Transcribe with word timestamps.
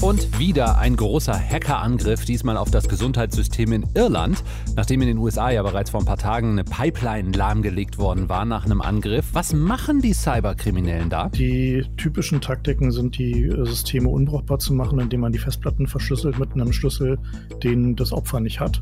Und 0.00 0.38
wieder 0.38 0.78
ein 0.78 0.94
großer 0.94 1.36
Hackerangriff, 1.36 2.24
diesmal 2.24 2.56
auf 2.56 2.70
das 2.70 2.88
Gesundheitssystem 2.88 3.72
in 3.72 3.86
Irland, 3.94 4.44
nachdem 4.76 5.02
in 5.02 5.08
den 5.08 5.18
USA 5.18 5.50
ja 5.50 5.60
bereits 5.64 5.90
vor 5.90 5.98
ein 5.98 6.06
paar 6.06 6.16
Tagen 6.16 6.52
eine 6.52 6.62
Pipeline 6.62 7.32
lahmgelegt 7.32 7.98
worden 7.98 8.28
war 8.28 8.44
nach 8.44 8.64
einem 8.64 8.80
Angriff. 8.80 9.26
Was 9.32 9.52
machen 9.52 10.00
die 10.00 10.12
Cyberkriminellen 10.12 11.10
da? 11.10 11.30
Die 11.30 11.84
typischen 11.96 12.40
Taktiken 12.40 12.92
sind, 12.92 13.18
die 13.18 13.50
Systeme 13.64 14.08
unbrauchbar 14.08 14.60
zu 14.60 14.72
machen, 14.72 15.00
indem 15.00 15.22
man 15.22 15.32
die 15.32 15.40
Festplatten 15.40 15.88
verschlüsselt 15.88 16.38
mit 16.38 16.52
einem 16.52 16.72
Schlüssel, 16.72 17.18
den 17.64 17.96
das 17.96 18.12
Opfer 18.12 18.38
nicht 18.38 18.60
hat 18.60 18.80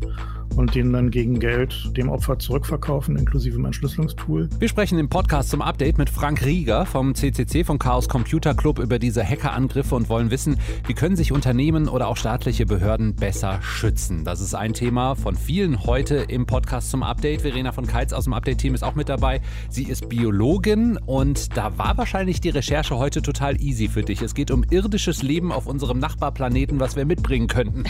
und 0.54 0.74
den 0.74 0.92
dann 0.92 1.10
gegen 1.10 1.38
Geld 1.38 1.90
dem 1.96 2.08
Opfer 2.08 2.38
zurückverkaufen, 2.38 3.16
inklusive 3.16 3.56
einem 3.56 3.66
Entschlüsselungstool. 3.66 4.48
Wir 4.58 4.68
sprechen 4.68 4.98
im 4.98 5.08
Podcast 5.08 5.50
zum 5.50 5.60
Update 5.62 5.98
mit 5.98 6.08
Frank 6.08 6.44
Rieger 6.44 6.86
vom 6.86 7.14
CCC, 7.14 7.64
vom 7.64 7.78
Chaos 7.78 8.08
Computer 8.08 8.54
Club, 8.54 8.78
über 8.78 8.98
diese 8.98 9.24
Hackerangriffe 9.24 9.94
und 9.94 10.08
wollen 10.08 10.30
wissen, 10.30 10.58
wie 10.86 10.94
können 10.94 11.05
sich 11.14 11.30
Unternehmen 11.30 11.88
oder 11.88 12.08
auch 12.08 12.16
staatliche 12.16 12.66
Behörden 12.66 13.14
besser 13.14 13.60
schützen. 13.62 14.24
Das 14.24 14.40
ist 14.40 14.54
ein 14.54 14.72
Thema 14.72 15.14
von 15.14 15.36
vielen 15.36 15.84
heute 15.84 16.16
im 16.16 16.46
Podcast 16.46 16.90
zum 16.90 17.02
Update. 17.04 17.42
Verena 17.42 17.70
von 17.70 17.86
Keitz 17.86 18.12
aus 18.12 18.24
dem 18.24 18.32
Update-Team 18.32 18.74
ist 18.74 18.82
auch 18.82 18.94
mit 18.94 19.08
dabei. 19.08 19.42
Sie 19.68 19.84
ist 19.84 20.08
Biologin 20.08 20.96
und 20.96 21.56
da 21.56 21.78
war 21.78 21.96
wahrscheinlich 21.98 22.40
die 22.40 22.48
Recherche 22.48 22.96
heute 22.96 23.22
total 23.22 23.60
easy 23.60 23.88
für 23.88 24.02
dich. 24.02 24.22
Es 24.22 24.34
geht 24.34 24.50
um 24.50 24.64
irdisches 24.70 25.22
Leben 25.22 25.52
auf 25.52 25.66
unserem 25.66 25.98
Nachbarplaneten, 25.98 26.80
was 26.80 26.96
wir 26.96 27.04
mitbringen 27.04 27.46
könnten. 27.46 27.84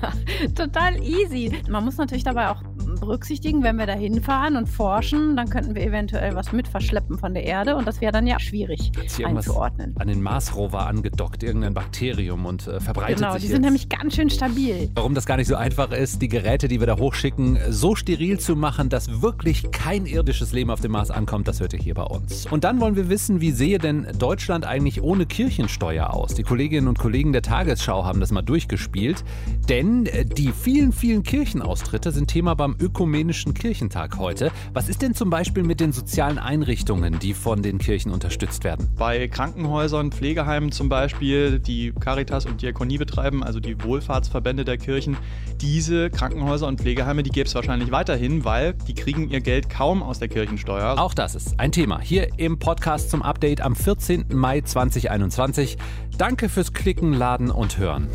total 0.54 1.02
easy. 1.02 1.52
Man 1.70 1.84
muss 1.84 1.96
natürlich 1.96 2.24
dabei 2.24 2.50
auch 2.50 2.60
berücksichtigen, 2.98 3.62
wenn 3.62 3.76
wir 3.76 3.86
da 3.86 3.94
hinfahren 3.94 4.56
und 4.56 4.68
forschen, 4.68 5.36
dann 5.36 5.48
könnten 5.48 5.74
wir 5.74 5.82
eventuell 5.82 6.34
was 6.34 6.52
mit 6.52 6.68
verschleppen 6.68 7.18
von 7.18 7.34
der 7.34 7.44
Erde 7.44 7.76
und 7.76 7.86
das 7.86 8.00
wäre 8.00 8.12
dann 8.12 8.26
ja 8.26 8.38
schwierig 8.38 8.92
einzuordnen. 9.24 9.94
An 9.98 10.08
den 10.08 10.22
Mars-Rover 10.22 10.86
angedockt, 10.86 11.42
irgendein 11.42 11.74
Bakterium 11.74 12.46
und 12.46 12.66
äh, 12.66 12.80
verbreitet 12.80 13.16
genau, 13.16 13.32
sich. 13.32 13.34
Genau, 13.34 13.34
die 13.34 13.42
jetzt. 13.42 13.52
sind 13.52 13.62
nämlich 13.62 13.88
ganz 13.88 14.14
schön 14.14 14.30
stabil. 14.30 14.90
Warum 14.94 15.14
das 15.14 15.26
gar 15.26 15.36
nicht 15.36 15.48
so 15.48 15.56
einfach 15.56 15.90
ist, 15.92 16.22
die 16.22 16.28
Geräte, 16.28 16.68
die 16.68 16.80
wir 16.80 16.86
da 16.86 16.98
hochschicken, 16.98 17.58
so 17.68 17.94
steril 17.94 18.38
zu 18.38 18.56
machen, 18.56 18.88
dass 18.88 19.22
wirklich 19.22 19.70
kein 19.70 20.06
irdisches 20.06 20.52
Leben 20.52 20.70
auf 20.70 20.80
dem 20.80 20.92
Mars 20.92 21.10
ankommt, 21.10 21.48
das 21.48 21.60
hört 21.60 21.72
ihr 21.72 21.78
hier 21.78 21.94
bei 21.94 22.04
uns. 22.04 22.46
Und 22.46 22.64
dann 22.64 22.80
wollen 22.80 22.96
wir 22.96 23.08
wissen, 23.08 23.40
wie 23.40 23.50
sehe 23.50 23.78
denn 23.78 24.06
Deutschland 24.18 24.66
eigentlich 24.66 25.02
ohne 25.02 25.26
Kirchensteuer 25.26 26.12
aus? 26.12 26.34
Die 26.34 26.42
Kolleginnen 26.42 26.88
und 26.88 26.98
Kollegen 26.98 27.32
der 27.32 27.42
Tagesschau 27.42 28.04
haben 28.04 28.20
das 28.20 28.30
mal 28.30 28.42
durchgespielt, 28.42 29.24
denn 29.68 30.06
äh, 30.06 30.24
die 30.24 30.52
vielen, 30.52 30.92
vielen 30.92 31.22
Kirchenaustritte 31.22 32.12
sind 32.12 32.28
Thema 32.28 32.54
beim 32.54 32.76
Ökumenischen 32.88 33.52
Kirchentag 33.52 34.16
heute. 34.16 34.50
Was 34.72 34.88
ist 34.88 35.02
denn 35.02 35.14
zum 35.14 35.28
Beispiel 35.28 35.62
mit 35.62 35.78
den 35.78 35.92
sozialen 35.92 36.38
Einrichtungen, 36.38 37.18
die 37.18 37.34
von 37.34 37.60
den 37.60 37.76
Kirchen 37.76 38.10
unterstützt 38.12 38.64
werden? 38.64 38.88
Bei 38.96 39.28
Krankenhäusern, 39.28 40.10
Pflegeheimen 40.10 40.72
zum 40.72 40.88
Beispiel, 40.88 41.58
die 41.58 41.92
Caritas 41.92 42.46
und 42.46 42.62
Diakonie 42.62 42.96
betreiben, 42.96 43.44
also 43.44 43.60
die 43.60 43.82
Wohlfahrtsverbände 43.84 44.64
der 44.64 44.78
Kirchen, 44.78 45.18
diese 45.60 46.08
Krankenhäuser 46.08 46.66
und 46.66 46.80
Pflegeheime, 46.80 47.22
die 47.22 47.30
gäbe 47.30 47.46
es 47.46 47.54
wahrscheinlich 47.54 47.90
weiterhin, 47.90 48.46
weil 48.46 48.72
die 48.72 48.94
kriegen 48.94 49.28
ihr 49.28 49.42
Geld 49.42 49.68
kaum 49.68 50.02
aus 50.02 50.18
der 50.18 50.28
Kirchensteuer. 50.28 50.98
Auch 50.98 51.12
das 51.12 51.34
ist 51.34 51.60
ein 51.60 51.72
Thema 51.72 52.00
hier 52.00 52.38
im 52.38 52.58
Podcast 52.58 53.10
zum 53.10 53.22
Update 53.22 53.60
am 53.60 53.76
14. 53.76 54.26
Mai 54.32 54.62
2021. 54.62 55.76
Danke 56.16 56.48
fürs 56.48 56.72
Klicken, 56.72 57.12
Laden 57.12 57.50
und 57.50 57.76
Hören. 57.76 58.08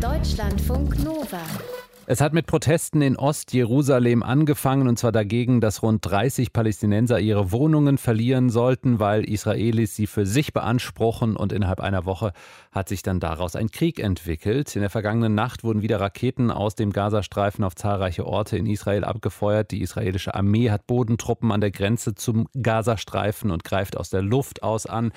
Deutschlandfunk 0.00 1.02
Nova. 1.02 1.40
Es 2.08 2.20
hat 2.20 2.32
mit 2.32 2.46
Protesten 2.46 3.02
in 3.02 3.16
Ostjerusalem 3.16 4.22
angefangen, 4.22 4.86
und 4.86 4.96
zwar 4.96 5.10
dagegen, 5.10 5.60
dass 5.60 5.82
rund 5.82 6.06
30 6.06 6.52
Palästinenser 6.52 7.18
ihre 7.18 7.50
Wohnungen 7.50 7.98
verlieren 7.98 8.48
sollten, 8.48 9.00
weil 9.00 9.28
Israelis 9.28 9.96
sie 9.96 10.06
für 10.06 10.24
sich 10.24 10.52
beanspruchen. 10.52 11.34
Und 11.34 11.52
innerhalb 11.52 11.80
einer 11.80 12.04
Woche 12.04 12.32
hat 12.70 12.88
sich 12.88 13.02
dann 13.02 13.18
daraus 13.18 13.56
ein 13.56 13.72
Krieg 13.72 13.98
entwickelt. 13.98 14.76
In 14.76 14.82
der 14.82 14.90
vergangenen 14.90 15.34
Nacht 15.34 15.64
wurden 15.64 15.82
wieder 15.82 16.00
Raketen 16.00 16.52
aus 16.52 16.76
dem 16.76 16.92
Gazastreifen 16.92 17.64
auf 17.64 17.74
zahlreiche 17.74 18.24
Orte 18.24 18.56
in 18.56 18.66
Israel 18.66 19.02
abgefeuert. 19.02 19.72
Die 19.72 19.82
israelische 19.82 20.36
Armee 20.36 20.70
hat 20.70 20.86
Bodentruppen 20.86 21.50
an 21.50 21.60
der 21.60 21.72
Grenze 21.72 22.14
zum 22.14 22.46
Gazastreifen 22.62 23.50
und 23.50 23.64
greift 23.64 23.96
aus 23.96 24.10
der 24.10 24.22
Luft 24.22 24.62
aus 24.62 24.86
an. 24.86 25.10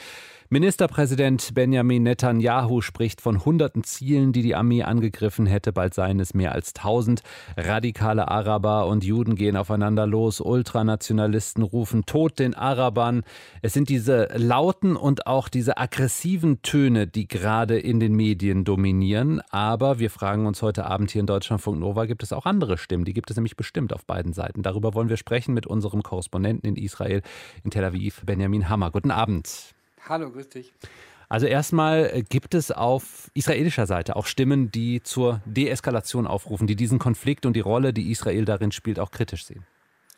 Ministerpräsident 0.52 1.54
Benjamin 1.54 2.02
Netanyahu 2.02 2.82
spricht 2.82 3.22
von 3.22 3.46
hunderten 3.46 3.84
Zielen, 3.84 4.34
die 4.34 4.42
die 4.42 4.56
Armee 4.56 4.82
angegriffen 4.82 5.46
hätte. 5.46 5.72
Bald 5.72 5.94
seien 5.94 6.20
es 6.20 6.34
mehr 6.34 6.54
als 6.54 6.74
tausend. 6.74 7.22
Radikale 7.56 8.30
Araber 8.30 8.88
und 8.88 9.04
Juden 9.04 9.36
gehen 9.36 9.56
aufeinander 9.56 10.08
los. 10.08 10.42
Ultranationalisten 10.42 11.62
rufen 11.62 12.08
Tod 12.08 12.40
den 12.40 12.56
Arabern. 12.56 13.22
Es 13.62 13.74
sind 13.74 13.90
diese 13.90 14.28
lauten 14.36 14.96
und 14.96 15.28
auch 15.28 15.50
diese 15.50 15.78
aggressiven 15.78 16.64
Töne, 16.64 17.06
die 17.06 17.28
gerade 17.28 17.78
in 17.78 18.00
den 18.00 18.16
Medien 18.16 18.64
dominieren. 18.64 19.42
Aber 19.52 20.00
wir 20.00 20.10
fragen 20.10 20.48
uns 20.48 20.64
heute 20.64 20.88
Abend 20.88 21.12
hier 21.12 21.20
in 21.20 21.28
Deutschlandfunk 21.28 21.80
Nova, 21.80 22.08
gibt 22.08 22.24
es 22.24 22.34
auch 22.34 22.48
andere 22.48 22.80
Stimmen? 22.80 23.06
Die 23.06 23.14
gibt 23.14 23.30
es 23.30 23.38
nämlich 23.38 23.56
bestimmt 23.56 23.94
auf 23.94 24.04
beiden 24.08 24.34
Seiten. 24.34 24.64
Darüber 24.64 24.96
wollen 24.96 25.10
wir 25.10 25.18
sprechen 25.18 25.54
mit 25.54 25.68
unserem 25.68 26.02
Korrespondenten 26.02 26.68
in 26.68 26.76
Israel, 26.76 27.22
in 27.64 27.70
Tel 27.70 27.84
Aviv, 27.84 28.24
Benjamin 28.26 28.68
Hammer. 28.68 28.90
Guten 28.90 29.12
Abend. 29.12 29.76
Hallo, 30.10 30.32
grüß 30.32 30.50
dich. 30.50 30.74
Also 31.30 31.46
erstmal 31.46 32.10
äh, 32.12 32.24
gibt 32.28 32.56
es 32.56 32.72
auf 32.72 33.30
israelischer 33.36 33.86
Seite 33.86 34.16
auch 34.16 34.26
Stimmen, 34.26 34.72
die 34.72 35.04
zur 35.04 35.42
Deeskalation 35.46 36.26
aufrufen, 36.26 36.66
die 36.66 36.76
diesen 36.76 36.98
Konflikt 36.98 37.46
und 37.46 37.54
die 37.54 37.60
Rolle, 37.60 37.94
die 37.94 38.10
Israel 38.10 38.44
darin 38.46 38.72
spielt, 38.72 39.00
auch 39.00 39.12
kritisch 39.12 39.46
sehen. 39.46 39.68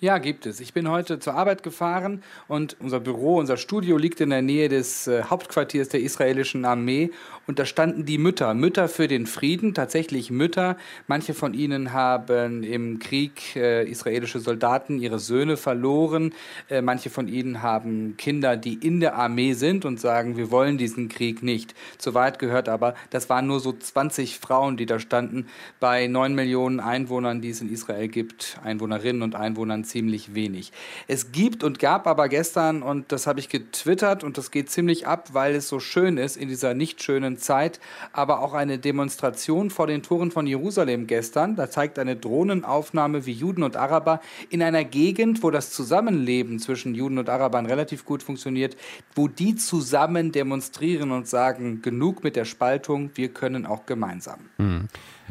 Ja, 0.03 0.17
gibt 0.17 0.47
es. 0.47 0.59
Ich 0.61 0.73
bin 0.73 0.89
heute 0.89 1.19
zur 1.19 1.35
Arbeit 1.35 1.61
gefahren 1.61 2.23
und 2.47 2.75
unser 2.79 2.99
Büro, 2.99 3.37
unser 3.37 3.55
Studio 3.55 3.97
liegt 3.97 4.19
in 4.19 4.31
der 4.31 4.41
Nähe 4.41 4.67
des 4.67 5.05
äh, 5.05 5.21
Hauptquartiers 5.25 5.89
der 5.89 5.99
israelischen 5.99 6.65
Armee 6.65 7.11
und 7.45 7.59
da 7.59 7.65
standen 7.65 8.05
die 8.05 8.17
Mütter, 8.17 8.53
Mütter 8.53 8.87
für 8.87 9.07
den 9.07 9.25
Frieden, 9.27 9.73
tatsächlich 9.73 10.31
Mütter. 10.31 10.77
Manche 11.07 11.33
von 11.33 11.53
ihnen 11.53 11.91
haben 11.91 12.63
im 12.63 12.99
Krieg 12.99 13.55
äh, 13.55 13.87
israelische 13.87 14.39
Soldaten 14.39 14.99
ihre 14.99 15.19
Söhne 15.19 15.57
verloren. 15.57 16.33
Äh, 16.69 16.81
manche 16.81 17.09
von 17.09 17.27
ihnen 17.27 17.61
haben 17.61 18.15
Kinder, 18.17 18.57
die 18.57 18.75
in 18.75 19.01
der 19.01 19.15
Armee 19.15 19.53
sind 19.53 19.85
und 19.85 19.99
sagen, 19.99 20.37
wir 20.37 20.49
wollen 20.49 20.77
diesen 20.77 21.09
Krieg 21.09 21.43
nicht. 21.43 21.75
Zur 21.97 22.13
Wahrheit 22.13 22.39
gehört 22.39 22.69
aber, 22.69 22.95
das 23.09 23.29
waren 23.29 23.47
nur 23.47 23.59
so 23.59 23.73
20 23.73 24.39
Frauen, 24.39 24.77
die 24.77 24.85
da 24.85 24.99
standen. 24.99 25.47
Bei 25.79 26.07
neun 26.07 26.33
Millionen 26.33 26.79
Einwohnern, 26.79 27.41
die 27.41 27.49
es 27.49 27.61
in 27.61 27.71
Israel 27.71 28.07
gibt, 28.07 28.59
Einwohnerinnen 28.63 29.23
und 29.23 29.35
Einwohnern 29.35 29.83
ziemlich 29.91 30.33
wenig. 30.33 30.71
Es 31.07 31.31
gibt 31.31 31.63
und 31.63 31.79
gab 31.79 32.07
aber 32.07 32.29
gestern, 32.29 32.81
und 32.81 33.11
das 33.11 33.27
habe 33.27 33.39
ich 33.39 33.49
getwittert, 33.49 34.23
und 34.23 34.37
das 34.37 34.51
geht 34.51 34.69
ziemlich 34.69 35.05
ab, 35.05 35.29
weil 35.33 35.53
es 35.55 35.67
so 35.67 35.79
schön 35.79 36.17
ist 36.17 36.37
in 36.37 36.47
dieser 36.47 36.73
nicht 36.73 37.03
schönen 37.03 37.37
Zeit, 37.37 37.79
aber 38.13 38.39
auch 38.39 38.53
eine 38.53 38.79
Demonstration 38.79 39.69
vor 39.69 39.87
den 39.87 40.01
Toren 40.01 40.31
von 40.31 40.47
Jerusalem 40.47 41.07
gestern. 41.07 41.55
Da 41.55 41.69
zeigt 41.69 41.99
eine 41.99 42.15
Drohnenaufnahme, 42.15 43.25
wie 43.25 43.33
Juden 43.33 43.63
und 43.63 43.75
Araber 43.75 44.21
in 44.49 44.63
einer 44.63 44.85
Gegend, 44.85 45.43
wo 45.43 45.51
das 45.51 45.71
Zusammenleben 45.71 46.59
zwischen 46.59 46.95
Juden 46.95 47.17
und 47.17 47.29
Arabern 47.29 47.65
relativ 47.65 48.05
gut 48.05 48.23
funktioniert, 48.23 48.77
wo 49.13 49.27
die 49.27 49.55
zusammen 49.55 50.31
demonstrieren 50.31 51.11
und 51.11 51.27
sagen, 51.27 51.81
genug 51.81 52.23
mit 52.23 52.35
der 52.35 52.45
Spaltung, 52.45 53.11
wir 53.15 53.29
können 53.29 53.65
auch 53.65 53.85
gemeinsam. 53.85 54.39
Hm. 54.57 54.87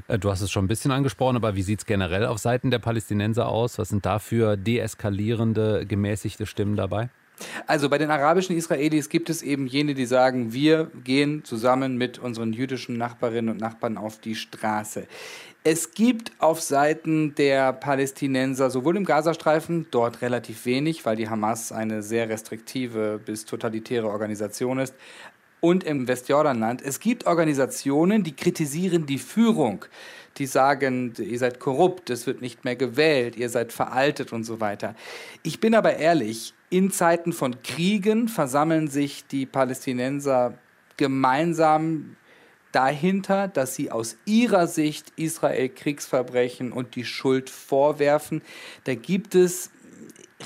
Du 0.09 0.31
hast 0.31 0.41
es 0.41 0.50
schon 0.50 0.65
ein 0.65 0.69
bisschen 0.69 0.91
angesprochen, 0.91 1.37
aber 1.37 1.56
wie 1.56 1.62
sieht 1.62 1.81
es 1.81 1.87
generell 1.87 2.27
auf 2.27 2.38
Seiten 2.38 2.71
der 2.71 2.78
Palästinenser 2.78 3.49
aus? 3.49 3.78
Was 3.78 3.88
sind 3.88 4.06
da 4.06 4.19
für 4.19 4.56
deeskalierende, 4.56 5.87
gemäßigte 5.87 6.47
Stimmen 6.47 6.77
dabei? 6.77 7.11
Also 7.66 7.88
bei 7.88 7.99
den 7.99 8.10
arabischen 8.10 8.56
Israelis 8.56 9.09
gibt 9.09 9.31
es 9.31 9.43
eben 9.43 9.66
jene, 9.66 9.94
die 9.94 10.06
sagen, 10.06 10.53
wir 10.53 10.91
gehen 11.05 11.44
zusammen 11.44 11.97
mit 11.97 12.19
unseren 12.19 12.53
jüdischen 12.53 12.99
Nachbarinnen 12.99 13.55
und 13.55 13.60
Nachbarn 13.60 13.97
auf 13.97 14.19
die 14.19 14.34
Straße. 14.34 15.06
Es 15.62 15.93
gibt 15.93 16.33
auf 16.39 16.62
Seiten 16.62 17.34
der 17.34 17.75
Palästinenser 17.75 18.71
sowohl 18.71 18.97
im 18.97 19.05
Gazastreifen 19.05 19.87
dort 19.91 20.22
relativ 20.22 20.65
wenig, 20.65 21.04
weil 21.04 21.16
die 21.16 21.28
Hamas 21.28 21.71
eine 21.71 22.03
sehr 22.03 22.30
restriktive 22.30 23.21
bis 23.22 23.45
totalitäre 23.45 24.09
Organisation 24.09 24.78
ist, 24.78 24.95
und 25.60 25.84
im 25.84 26.09
Westjordanland. 26.09 26.83
Es 26.83 27.01
gibt 27.01 27.27
Organisationen, 27.27 28.22
die 28.24 28.34
kritisieren 28.34 29.07
die 29.07 29.18
Führung, 29.18 29.84
die 30.39 30.47
sagen, 30.47 31.12
ihr 31.18 31.39
seid 31.39 31.60
korrupt, 31.60 32.10
es 32.10 32.27
wird 32.27 32.41
nicht 32.41 32.65
mehr 32.65 32.77
gewählt, 32.77 33.36
ihr 33.36 33.48
seid 33.48 33.72
veraltet 33.72 34.33
und 34.33 34.45
so 34.45 34.60
weiter. 34.60 34.95
Ich 35.42 35.60
bin 35.60 35.74
aber 35.74 35.97
ehrlich, 35.97 36.54
in 36.71 36.91
Zeiten 36.91 37.33
von 37.33 37.62
Kriegen 37.62 38.28
versammeln 38.28 38.89
sich 38.89 39.27
die 39.27 39.45
Palästinenser 39.45 40.54
gemeinsam 40.97 42.16
dahinter, 42.72 43.48
dass 43.48 43.74
sie 43.74 43.91
aus 43.91 44.16
ihrer 44.24 44.66
Sicht 44.66 45.13
Israel 45.16 45.68
Kriegsverbrechen 45.68 46.72
und 46.72 46.95
die 46.95 47.04
Schuld 47.04 47.51
vorwerfen. 47.51 48.42
Da 48.84 48.95
gibt 48.95 49.34
es 49.34 49.71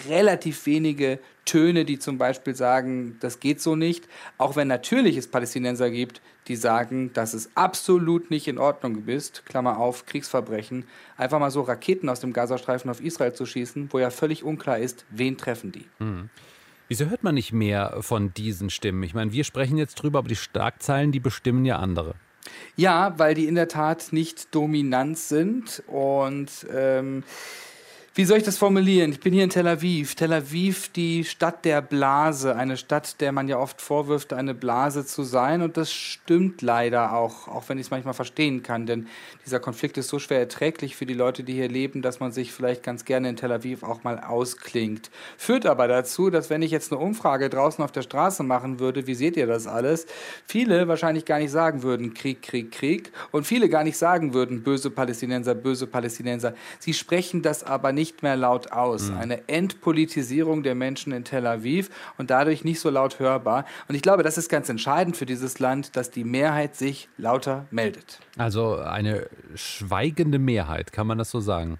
relativ 0.08 0.66
wenige 0.66 1.18
Töne, 1.44 1.84
die 1.84 1.98
zum 1.98 2.18
Beispiel 2.18 2.54
sagen, 2.54 3.16
das 3.20 3.40
geht 3.40 3.60
so 3.60 3.76
nicht. 3.76 4.08
Auch 4.38 4.56
wenn 4.56 4.68
natürlich 4.68 5.16
es 5.16 5.28
Palästinenser 5.28 5.90
gibt, 5.90 6.20
die 6.48 6.56
sagen, 6.56 7.12
dass 7.12 7.34
es 7.34 7.50
absolut 7.54 8.30
nicht 8.30 8.48
in 8.48 8.58
Ordnung 8.58 9.06
ist, 9.06 9.46
Klammer 9.46 9.78
auf, 9.78 10.06
Kriegsverbrechen, 10.06 10.84
einfach 11.16 11.38
mal 11.38 11.50
so 11.50 11.62
Raketen 11.62 12.08
aus 12.08 12.20
dem 12.20 12.32
Gazastreifen 12.32 12.90
auf 12.90 13.00
Israel 13.00 13.32
zu 13.32 13.46
schießen, 13.46 13.88
wo 13.92 13.98
ja 13.98 14.10
völlig 14.10 14.44
unklar 14.44 14.78
ist, 14.78 15.04
wen 15.10 15.36
treffen 15.36 15.72
die. 15.72 15.86
Mhm. 15.98 16.28
Wieso 16.88 17.06
hört 17.06 17.24
man 17.24 17.34
nicht 17.34 17.52
mehr 17.52 17.96
von 18.00 18.34
diesen 18.34 18.68
Stimmen? 18.68 19.02
Ich 19.04 19.14
meine, 19.14 19.32
wir 19.32 19.44
sprechen 19.44 19.78
jetzt 19.78 19.94
drüber, 19.94 20.18
aber 20.18 20.28
die 20.28 20.36
Starkzeilen, 20.36 21.12
die 21.12 21.20
bestimmen 21.20 21.64
ja 21.64 21.78
andere. 21.78 22.14
Ja, 22.76 23.14
weil 23.18 23.34
die 23.34 23.46
in 23.46 23.54
der 23.54 23.68
Tat 23.68 24.08
nicht 24.12 24.54
dominant 24.54 25.18
sind 25.18 25.82
und 25.86 26.50
ähm, 26.70 27.24
wie 28.16 28.24
soll 28.24 28.38
ich 28.38 28.44
das 28.44 28.58
formulieren? 28.58 29.10
Ich 29.10 29.18
bin 29.18 29.32
hier 29.32 29.42
in 29.42 29.50
Tel 29.50 29.66
Aviv. 29.66 30.14
Tel 30.14 30.32
Aviv, 30.32 30.88
die 30.90 31.24
Stadt 31.24 31.64
der 31.64 31.82
Blase, 31.82 32.54
eine 32.54 32.76
Stadt, 32.76 33.20
der 33.20 33.32
man 33.32 33.48
ja 33.48 33.58
oft 33.58 33.80
vorwirft, 33.80 34.32
eine 34.32 34.54
Blase 34.54 35.04
zu 35.04 35.24
sein. 35.24 35.62
Und 35.62 35.76
das 35.76 35.92
stimmt 35.92 36.62
leider 36.62 37.12
auch, 37.12 37.48
auch 37.48 37.68
wenn 37.68 37.76
ich 37.76 37.86
es 37.86 37.90
manchmal 37.90 38.14
verstehen 38.14 38.62
kann. 38.62 38.86
Denn 38.86 39.08
dieser 39.44 39.58
Konflikt 39.58 39.98
ist 39.98 40.06
so 40.06 40.20
schwer 40.20 40.38
erträglich 40.38 40.94
für 40.94 41.06
die 41.06 41.14
Leute, 41.14 41.42
die 41.42 41.54
hier 41.54 41.68
leben, 41.68 42.02
dass 42.02 42.20
man 42.20 42.30
sich 42.30 42.52
vielleicht 42.52 42.84
ganz 42.84 43.04
gerne 43.04 43.30
in 43.30 43.34
Tel 43.34 43.50
Aviv 43.50 43.82
auch 43.82 44.04
mal 44.04 44.20
ausklingt. 44.20 45.10
Führt 45.36 45.66
aber 45.66 45.88
dazu, 45.88 46.30
dass 46.30 46.50
wenn 46.50 46.62
ich 46.62 46.70
jetzt 46.70 46.92
eine 46.92 47.00
Umfrage 47.00 47.50
draußen 47.50 47.82
auf 47.82 47.90
der 47.90 48.02
Straße 48.02 48.44
machen 48.44 48.78
würde, 48.78 49.08
wie 49.08 49.16
seht 49.16 49.36
ihr 49.36 49.48
das 49.48 49.66
alles, 49.66 50.06
viele 50.46 50.86
wahrscheinlich 50.86 51.24
gar 51.24 51.40
nicht 51.40 51.50
sagen 51.50 51.82
würden 51.82 52.14
Krieg, 52.14 52.42
Krieg, 52.42 52.70
Krieg. 52.70 53.10
Und 53.32 53.44
viele 53.44 53.68
gar 53.68 53.82
nicht 53.82 53.96
sagen 53.96 54.34
würden 54.34 54.62
böse 54.62 54.90
Palästinenser, 54.90 55.56
böse 55.56 55.88
Palästinenser. 55.88 56.54
Sie 56.78 56.94
sprechen 56.94 57.42
das 57.42 57.64
aber 57.64 57.90
nicht 57.90 58.03
nicht 58.04 58.22
mehr 58.22 58.36
laut 58.36 58.70
aus. 58.70 59.10
Mhm. 59.10 59.16
Eine 59.16 59.48
Entpolitisierung 59.48 60.62
der 60.62 60.74
Menschen 60.74 61.10
in 61.10 61.24
Tel 61.24 61.46
Aviv 61.46 61.88
und 62.18 62.28
dadurch 62.28 62.62
nicht 62.62 62.78
so 62.78 62.90
laut 62.90 63.18
hörbar. 63.18 63.64
Und 63.88 63.94
ich 63.94 64.02
glaube, 64.02 64.22
das 64.22 64.36
ist 64.36 64.50
ganz 64.50 64.68
entscheidend 64.68 65.16
für 65.16 65.24
dieses 65.24 65.58
Land, 65.58 65.96
dass 65.96 66.10
die 66.10 66.22
Mehrheit 66.22 66.76
sich 66.76 67.08
lauter 67.16 67.64
meldet. 67.70 68.18
Also 68.36 68.76
eine 68.76 69.26
schweigende 69.54 70.38
Mehrheit, 70.38 70.92
kann 70.92 71.06
man 71.06 71.16
das 71.16 71.30
so 71.30 71.40
sagen? 71.40 71.78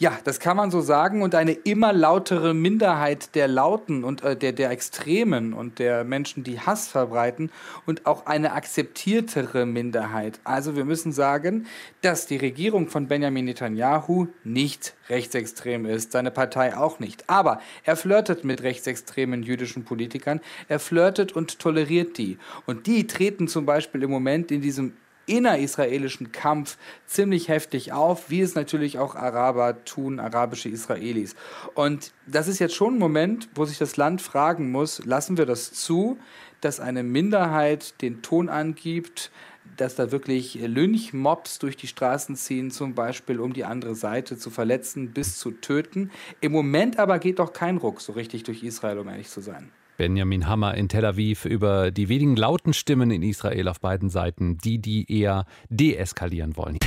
Ja, 0.00 0.18
das 0.24 0.40
kann 0.40 0.56
man 0.56 0.70
so 0.70 0.80
sagen. 0.80 1.20
Und 1.20 1.34
eine 1.34 1.52
immer 1.52 1.92
lautere 1.92 2.54
Minderheit 2.54 3.34
der 3.34 3.48
Lauten 3.48 4.02
und 4.02 4.22
äh, 4.22 4.34
der, 4.34 4.52
der 4.52 4.70
Extremen 4.70 5.52
und 5.52 5.78
der 5.78 6.04
Menschen, 6.04 6.42
die 6.42 6.58
Hass 6.58 6.88
verbreiten 6.88 7.50
und 7.84 8.06
auch 8.06 8.24
eine 8.24 8.54
akzeptiertere 8.54 9.66
Minderheit. 9.66 10.40
Also 10.42 10.74
wir 10.74 10.86
müssen 10.86 11.12
sagen, 11.12 11.66
dass 12.00 12.24
die 12.24 12.38
Regierung 12.38 12.88
von 12.88 13.08
Benjamin 13.08 13.44
Netanyahu 13.44 14.28
nicht 14.42 14.94
rechtsextrem 15.10 15.84
ist, 15.84 16.12
seine 16.12 16.30
Partei 16.30 16.74
auch 16.78 16.98
nicht. 16.98 17.28
Aber 17.28 17.60
er 17.84 17.94
flirtet 17.94 18.42
mit 18.42 18.62
rechtsextremen 18.62 19.42
jüdischen 19.42 19.84
Politikern, 19.84 20.40
er 20.68 20.78
flirtet 20.78 21.32
und 21.32 21.58
toleriert 21.58 22.16
die. 22.16 22.38
Und 22.64 22.86
die 22.86 23.06
treten 23.06 23.48
zum 23.48 23.66
Beispiel 23.66 24.02
im 24.02 24.10
Moment 24.10 24.50
in 24.50 24.62
diesem 24.62 24.94
innerisraelischen 25.26 26.32
Kampf 26.32 26.76
ziemlich 27.06 27.48
heftig 27.48 27.92
auf, 27.92 28.30
wie 28.30 28.40
es 28.40 28.54
natürlich 28.54 28.98
auch 28.98 29.14
Araber 29.14 29.84
tun, 29.84 30.18
arabische 30.20 30.68
Israelis. 30.68 31.34
Und 31.74 32.12
das 32.26 32.48
ist 32.48 32.58
jetzt 32.58 32.74
schon 32.74 32.94
ein 32.94 32.98
Moment, 32.98 33.48
wo 33.54 33.64
sich 33.64 33.78
das 33.78 33.96
Land 33.96 34.22
fragen 34.22 34.70
muss, 34.70 35.04
lassen 35.04 35.38
wir 35.38 35.46
das 35.46 35.72
zu, 35.72 36.18
dass 36.60 36.80
eine 36.80 37.02
Minderheit 37.02 38.00
den 38.02 38.22
Ton 38.22 38.48
angibt, 38.48 39.30
dass 39.76 39.94
da 39.94 40.12
wirklich 40.12 40.54
Lynchmobs 40.54 41.58
durch 41.58 41.76
die 41.76 41.86
Straßen 41.86 42.36
ziehen, 42.36 42.70
zum 42.70 42.94
Beispiel 42.94 43.40
um 43.40 43.52
die 43.52 43.64
andere 43.64 43.94
Seite 43.94 44.38
zu 44.38 44.50
verletzen 44.50 45.12
bis 45.12 45.38
zu 45.38 45.50
töten. 45.50 46.10
Im 46.40 46.52
Moment 46.52 46.98
aber 46.98 47.18
geht 47.18 47.38
doch 47.38 47.52
kein 47.52 47.76
Ruck 47.76 48.00
so 48.00 48.12
richtig 48.12 48.44
durch 48.44 48.62
Israel, 48.62 48.98
um 48.98 49.08
ehrlich 49.08 49.28
zu 49.28 49.40
sein. 49.40 49.70
Benjamin 49.96 50.46
Hammer 50.46 50.74
in 50.74 50.88
Tel 50.88 51.04
Aviv 51.04 51.44
über 51.44 51.90
die 51.90 52.08
wenigen 52.08 52.34
lauten 52.34 52.72
Stimmen 52.72 53.10
in 53.10 53.22
Israel 53.22 53.68
auf 53.68 53.80
beiden 53.80 54.08
Seiten, 54.08 54.56
die 54.56 54.78
die 54.78 55.12
eher 55.12 55.44
deeskalieren 55.68 56.56
wollen. 56.56 56.78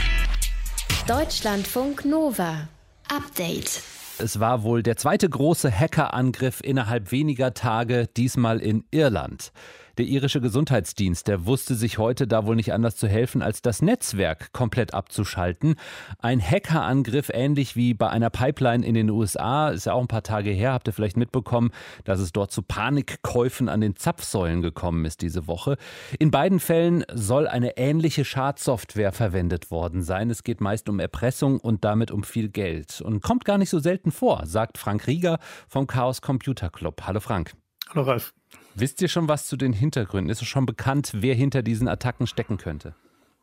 Deutschlandfunk 1.07 2.05
Nova. 2.05 2.67
Update. 3.09 3.83
Es 4.19 4.39
war 4.39 4.63
wohl 4.63 4.83
der 4.83 4.95
zweite 4.95 5.27
große 5.29 5.71
Hackerangriff 5.71 6.61
innerhalb 6.63 7.11
weniger 7.11 7.53
Tage, 7.53 8.07
diesmal 8.15 8.59
in 8.59 8.85
Irland. 8.91 9.51
Der 9.99 10.05
irische 10.05 10.41
Gesundheitsdienst, 10.41 11.27
der 11.27 11.45
wusste 11.45 11.75
sich 11.75 11.99
heute 11.99 12.25
da 12.25 12.47
wohl 12.47 12.55
nicht 12.55 12.73
anders 12.73 12.95
zu 12.95 13.07
helfen, 13.07 13.43
als 13.43 13.61
das 13.61 13.83
Netzwerk 13.83 14.51
komplett 14.51 14.95
abzuschalten. 14.95 15.75
Ein 16.17 16.41
Hackerangriff, 16.41 17.29
ähnlich 17.31 17.75
wie 17.75 17.93
bei 17.93 18.09
einer 18.09 18.31
Pipeline 18.31 18.83
in 18.83 18.95
den 18.95 19.11
USA, 19.11 19.69
ist 19.69 19.85
ja 19.85 19.93
auch 19.93 20.01
ein 20.01 20.07
paar 20.07 20.23
Tage 20.23 20.49
her, 20.49 20.73
habt 20.73 20.87
ihr 20.87 20.93
vielleicht 20.93 21.15
mitbekommen, 21.15 21.69
dass 22.05 22.19
es 22.19 22.31
dort 22.31 22.51
zu 22.51 22.63
Panikkäufen 22.63 23.69
an 23.69 23.81
den 23.81 23.95
Zapfsäulen 23.95 24.63
gekommen 24.63 25.05
ist 25.05 25.21
diese 25.21 25.45
Woche. 25.45 25.77
In 26.17 26.31
beiden 26.31 26.59
Fällen 26.59 27.05
soll 27.13 27.47
eine 27.47 27.77
ähnliche 27.77 28.25
Schadsoftware 28.25 29.11
verwendet 29.11 29.69
worden 29.69 30.01
sein. 30.01 30.31
Es 30.31 30.43
geht 30.43 30.59
meist 30.59 30.89
um 30.89 30.99
Erpressung 30.99 31.59
und 31.59 31.85
damit 31.85 32.09
um 32.09 32.23
viel 32.23 32.49
Geld. 32.49 32.99
Und 32.99 33.21
kommt 33.21 33.45
gar 33.45 33.59
nicht 33.59 33.69
so 33.69 33.77
selten 33.77 34.11
vor, 34.11 34.47
sagt 34.47 34.79
Frank 34.79 35.05
Rieger 35.05 35.37
vom 35.67 35.85
Chaos 35.85 36.23
Computer 36.23 36.71
Club. 36.71 37.03
Hallo 37.05 37.19
Frank. 37.19 37.53
Hallo 37.91 38.01
Ralf. 38.01 38.33
Wisst 38.75 39.01
ihr 39.01 39.07
schon 39.07 39.27
was 39.27 39.45
zu 39.45 39.55
den 39.55 39.71
Hintergründen? 39.71 40.31
Ist 40.31 40.41
es 40.41 40.47
schon 40.47 40.65
bekannt, 40.65 41.11
wer 41.15 41.35
hinter 41.35 41.61
diesen 41.61 41.87
Attacken 41.87 42.25
stecken 42.25 42.57
könnte? 42.57 42.95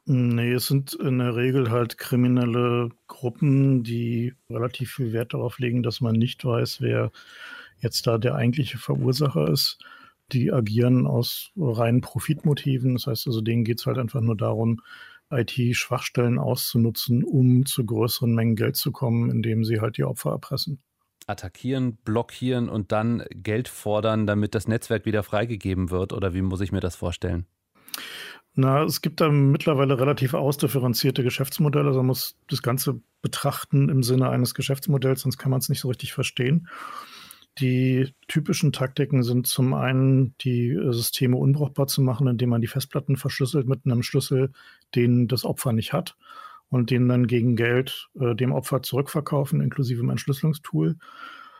Nee, 0.06 0.54
es 0.54 0.66
sind 0.66 0.94
in 0.94 1.18
der 1.18 1.36
Regel 1.36 1.70
halt 1.70 1.98
kriminelle 1.98 2.88
Gruppen, 3.06 3.84
die 3.84 4.34
relativ 4.48 4.94
viel 4.94 5.12
Wert 5.12 5.34
darauf 5.34 5.60
legen, 5.60 5.84
dass 5.84 6.00
man 6.00 6.16
nicht 6.16 6.44
weiß, 6.44 6.80
wer 6.80 7.12
jetzt 7.78 8.06
da 8.08 8.18
der 8.18 8.34
eigentliche 8.34 8.78
Verursacher 8.78 9.48
ist. 9.48 9.78
Die 10.32 10.52
agieren 10.52 11.06
aus 11.06 11.52
reinen 11.56 12.00
Profitmotiven. 12.00 12.94
Das 12.94 13.06
heißt 13.06 13.28
also, 13.28 13.40
denen 13.40 13.64
geht 13.64 13.78
es 13.78 13.86
halt 13.86 13.98
einfach 13.98 14.20
nur 14.20 14.36
darum, 14.36 14.80
IT-Schwachstellen 15.30 16.38
auszunutzen, 16.38 17.22
um 17.22 17.66
zu 17.66 17.84
größeren 17.86 18.34
Mengen 18.34 18.56
Geld 18.56 18.74
zu 18.74 18.90
kommen, 18.90 19.30
indem 19.30 19.64
sie 19.64 19.80
halt 19.80 19.96
die 19.96 20.04
Opfer 20.04 20.30
erpressen 20.30 20.80
attackieren, 21.30 21.96
blockieren 21.96 22.68
und 22.68 22.92
dann 22.92 23.24
Geld 23.30 23.68
fordern, 23.68 24.26
damit 24.26 24.54
das 24.54 24.68
Netzwerk 24.68 25.06
wieder 25.06 25.22
freigegeben 25.22 25.90
wird? 25.90 26.12
Oder 26.12 26.34
wie 26.34 26.42
muss 26.42 26.60
ich 26.60 26.72
mir 26.72 26.80
das 26.80 26.96
vorstellen? 26.96 27.46
Na, 28.54 28.82
es 28.82 29.00
gibt 29.00 29.20
da 29.20 29.30
mittlerweile 29.30 29.98
relativ 29.98 30.34
ausdifferenzierte 30.34 31.22
Geschäftsmodelle. 31.22 31.88
Also 31.88 32.00
man 32.00 32.08
muss 32.08 32.36
das 32.48 32.62
Ganze 32.62 33.00
betrachten 33.22 33.88
im 33.88 34.02
Sinne 34.02 34.28
eines 34.28 34.54
Geschäftsmodells, 34.54 35.22
sonst 35.22 35.38
kann 35.38 35.50
man 35.50 35.60
es 35.60 35.68
nicht 35.68 35.80
so 35.80 35.88
richtig 35.88 36.12
verstehen. 36.12 36.68
Die 37.58 38.14
typischen 38.28 38.72
Taktiken 38.72 39.22
sind 39.22 39.46
zum 39.46 39.74
einen, 39.74 40.34
die 40.38 40.78
Systeme 40.90 41.36
unbrauchbar 41.36 41.86
zu 41.86 42.00
machen, 42.00 42.26
indem 42.26 42.50
man 42.50 42.60
die 42.60 42.66
Festplatten 42.66 43.16
verschlüsselt 43.16 43.68
mit 43.68 43.80
einem 43.84 44.02
Schlüssel, 44.02 44.52
den 44.94 45.28
das 45.28 45.44
Opfer 45.44 45.72
nicht 45.72 45.92
hat 45.92 46.16
und 46.70 46.90
den 46.90 47.08
dann 47.08 47.26
gegen 47.26 47.56
Geld 47.56 48.08
äh, 48.18 48.34
dem 48.34 48.52
Opfer 48.52 48.82
zurückverkaufen, 48.82 49.60
inklusive 49.60 50.00
dem 50.00 50.10
Entschlüsselungstool. 50.10 50.96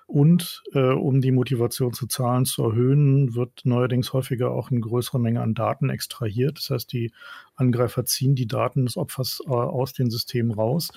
Und 0.07 0.65
äh, 0.73 0.81
um 0.91 1.21
die 1.21 1.31
Motivation 1.31 1.93
zu 1.93 2.09
zahlen 2.09 2.45
zu 2.45 2.65
erhöhen, 2.65 3.37
wird 3.37 3.61
neuerdings 3.63 4.13
häufiger 4.13 4.51
auch 4.51 4.73
eine 4.73 4.81
größere 4.81 5.21
Menge 5.21 5.41
an 5.41 5.55
Daten 5.55 5.89
extrahiert. 5.89 6.59
Das 6.59 6.71
heißt, 6.71 6.93
die 6.93 7.13
Angreifer 7.55 8.05
ziehen 8.05 8.35
die 8.35 8.49
Daten 8.49 8.87
des 8.87 8.97
Opfers 8.97 9.41
äh, 9.47 9.51
aus 9.51 9.93
den 9.93 10.11
Systemen 10.11 10.51
raus 10.51 10.91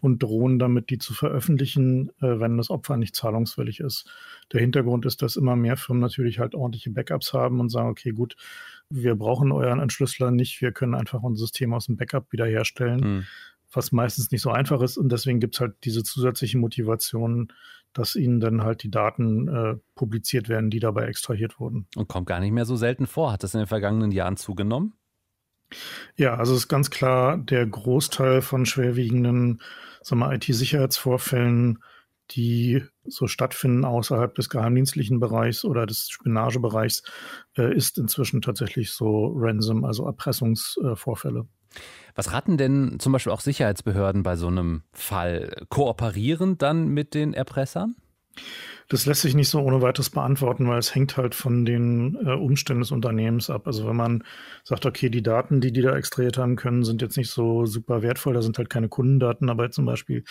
und 0.00 0.22
drohen 0.22 0.60
damit, 0.60 0.90
die 0.90 0.98
zu 0.98 1.14
veröffentlichen, 1.14 2.10
äh, 2.20 2.38
wenn 2.38 2.58
das 2.58 2.70
Opfer 2.70 2.96
nicht 2.96 3.16
zahlungswillig 3.16 3.80
ist. 3.80 4.08
Der 4.52 4.60
Hintergrund 4.60 5.04
ist, 5.04 5.20
dass 5.20 5.34
immer 5.34 5.56
mehr 5.56 5.76
Firmen 5.76 6.00
natürlich 6.00 6.38
halt 6.38 6.54
ordentliche 6.54 6.90
Backups 6.90 7.32
haben 7.32 7.58
und 7.58 7.70
sagen, 7.70 7.88
okay, 7.88 8.10
gut, 8.10 8.36
wir 8.88 9.16
brauchen 9.16 9.50
euren 9.50 9.80
Entschlüsseler 9.80 10.30
nicht, 10.30 10.60
wir 10.60 10.70
können 10.70 10.94
einfach 10.94 11.24
unser 11.24 11.40
System 11.40 11.74
aus 11.74 11.86
dem 11.86 11.96
Backup 11.96 12.32
wiederherstellen. 12.32 13.00
Mhm 13.00 13.26
was 13.72 13.92
meistens 13.92 14.30
nicht 14.30 14.42
so 14.42 14.50
einfach 14.50 14.80
ist. 14.82 14.96
Und 14.96 15.10
deswegen 15.10 15.40
gibt 15.40 15.56
es 15.56 15.60
halt 15.60 15.74
diese 15.84 16.02
zusätzliche 16.02 16.58
Motivation, 16.58 17.52
dass 17.92 18.16
ihnen 18.16 18.40
dann 18.40 18.62
halt 18.62 18.82
die 18.82 18.90
Daten 18.90 19.48
äh, 19.48 19.74
publiziert 19.94 20.48
werden, 20.48 20.70
die 20.70 20.80
dabei 20.80 21.06
extrahiert 21.06 21.58
wurden. 21.58 21.86
Und 21.96 22.08
kommt 22.08 22.26
gar 22.26 22.40
nicht 22.40 22.52
mehr 22.52 22.64
so 22.64 22.76
selten 22.76 23.06
vor. 23.06 23.32
Hat 23.32 23.42
das 23.42 23.54
in 23.54 23.60
den 23.60 23.66
vergangenen 23.66 24.12
Jahren 24.12 24.36
zugenommen? 24.36 24.94
Ja, 26.16 26.34
also 26.36 26.52
es 26.54 26.60
ist 26.60 26.68
ganz 26.68 26.90
klar, 26.90 27.38
der 27.38 27.66
Großteil 27.66 28.42
von 28.42 28.66
schwerwiegenden 28.66 29.60
IT-Sicherheitsvorfällen, 30.10 31.78
die 32.32 32.82
so 33.04 33.26
stattfinden 33.26 33.84
außerhalb 33.84 34.34
des 34.34 34.48
geheimdienstlichen 34.48 35.20
Bereichs 35.20 35.64
oder 35.64 35.86
des 35.86 36.08
Spionagebereichs, 36.08 37.02
äh, 37.56 37.74
ist 37.74 37.98
inzwischen 37.98 38.40
tatsächlich 38.40 38.92
so 38.92 39.32
Ransom, 39.34 39.84
also 39.84 40.06
Erpressungsvorfälle. 40.06 41.40
Äh, 41.40 41.59
was 42.14 42.32
raten 42.32 42.56
denn 42.56 42.96
zum 42.98 43.12
Beispiel 43.12 43.32
auch 43.32 43.40
Sicherheitsbehörden 43.40 44.22
bei 44.22 44.36
so 44.36 44.48
einem 44.48 44.82
Fall? 44.92 45.64
Kooperieren 45.68 46.58
dann 46.58 46.88
mit 46.88 47.14
den 47.14 47.34
Erpressern? 47.34 47.96
Das 48.88 49.06
lässt 49.06 49.22
sich 49.22 49.34
nicht 49.36 49.48
so 49.48 49.60
ohne 49.60 49.82
weiteres 49.82 50.10
beantworten, 50.10 50.66
weil 50.66 50.78
es 50.78 50.94
hängt 50.94 51.16
halt 51.16 51.36
von 51.36 51.64
den 51.64 52.16
äh, 52.26 52.32
Umständen 52.32 52.80
des 52.80 52.90
Unternehmens 52.90 53.48
ab. 53.48 53.68
Also 53.68 53.86
wenn 53.86 53.94
man 53.94 54.24
sagt, 54.64 54.84
okay, 54.84 55.08
die 55.10 55.22
Daten, 55.22 55.60
die 55.60 55.72
die 55.72 55.82
da 55.82 55.96
extrahiert 55.96 56.38
haben 56.38 56.56
können, 56.56 56.82
sind 56.82 57.00
jetzt 57.00 57.16
nicht 57.16 57.30
so 57.30 57.66
super 57.66 58.02
wertvoll, 58.02 58.34
da 58.34 58.42
sind 58.42 58.58
halt 58.58 58.68
keine 58.68 58.88
Kundendaten 58.88 59.46
dabei 59.46 59.68
zum 59.68 59.84
Beispiel 59.84 60.24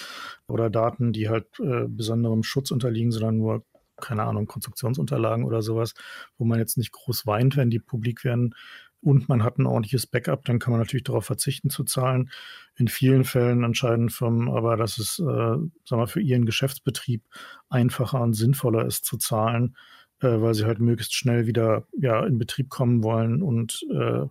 oder 0.47 0.69
Daten, 0.69 1.13
die 1.13 1.29
halt 1.29 1.47
äh, 1.59 1.85
besonderem 1.87 2.43
Schutz 2.43 2.71
unterliegen, 2.71 3.11
sondern 3.11 3.37
nur 3.37 3.63
keine 4.01 4.23
Ahnung, 4.23 4.45
Konstruktionsunterlagen 4.45 5.45
oder 5.45 5.61
sowas, 5.61 5.93
wo 6.37 6.45
man 6.45 6.59
jetzt 6.59 6.77
nicht 6.77 6.93
groß 6.93 7.27
weint, 7.27 7.57
wenn 7.57 7.69
die 7.69 7.79
publik 7.79 8.23
werden, 8.23 8.55
und 9.01 9.29
man 9.29 9.43
hat 9.43 9.57
ein 9.57 9.65
ordentliches 9.65 10.07
Backup, 10.07 10.45
dann 10.45 10.59
kann 10.59 10.71
man 10.71 10.81
natürlich 10.81 11.03
darauf 11.03 11.25
verzichten 11.25 11.69
zu 11.69 11.83
zahlen. 11.83 12.29
In 12.75 12.87
vielen 12.87 13.23
Fällen 13.23 13.63
entscheiden 13.63 14.09
Firmen 14.09 14.49
aber, 14.49 14.77
dass 14.77 14.97
es 14.97 15.19
äh, 15.19 15.23
sagen 15.23 15.71
wir, 15.89 16.07
für 16.07 16.21
ihren 16.21 16.45
Geschäftsbetrieb 16.45 17.23
einfacher 17.69 18.21
und 18.21 18.33
sinnvoller 18.33 18.85
ist 18.85 19.05
zu 19.05 19.17
zahlen, 19.17 19.75
äh, 20.21 20.41
weil 20.41 20.53
sie 20.53 20.65
halt 20.65 20.79
möglichst 20.79 21.13
schnell 21.13 21.47
wieder 21.47 21.87
ja, 21.97 22.25
in 22.25 22.37
Betrieb 22.37 22.69
kommen 22.69 23.03
wollen 23.03 23.41
und 23.41 23.85
äh, 23.91 24.25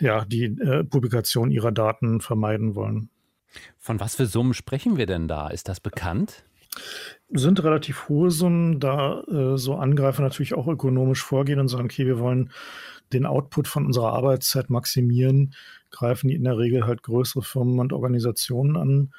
ja, 0.00 0.24
die 0.24 0.44
äh, 0.44 0.84
Publikation 0.84 1.50
ihrer 1.50 1.72
Daten 1.72 2.20
vermeiden 2.20 2.74
wollen. 2.74 3.10
Von 3.78 3.98
was 4.00 4.16
für 4.16 4.26
Summen 4.26 4.54
sprechen 4.54 4.96
wir 4.96 5.06
denn 5.06 5.26
da? 5.28 5.48
Ist 5.48 5.68
das 5.68 5.80
bekannt? 5.80 6.44
Sind 7.30 7.62
relativ 7.64 8.08
hohe 8.08 8.30
Summen, 8.30 8.78
da 8.78 9.22
äh, 9.22 9.56
so 9.56 9.76
Angreifer 9.76 10.22
natürlich 10.22 10.54
auch 10.54 10.68
ökonomisch 10.68 11.22
vorgehen 11.22 11.58
und 11.58 11.68
sagen, 11.68 11.86
okay, 11.86 12.06
wir 12.06 12.18
wollen 12.18 12.50
den 13.12 13.26
Output 13.26 13.68
von 13.68 13.86
unserer 13.86 14.12
Arbeitszeit 14.12 14.70
maximieren, 14.70 15.54
greifen 15.90 16.28
die 16.28 16.34
in 16.34 16.44
der 16.44 16.58
Regel 16.58 16.86
halt 16.86 17.02
größere 17.02 17.42
Firmen 17.42 17.78
und 17.80 17.92
Organisationen 17.92 18.76
an 18.76 19.12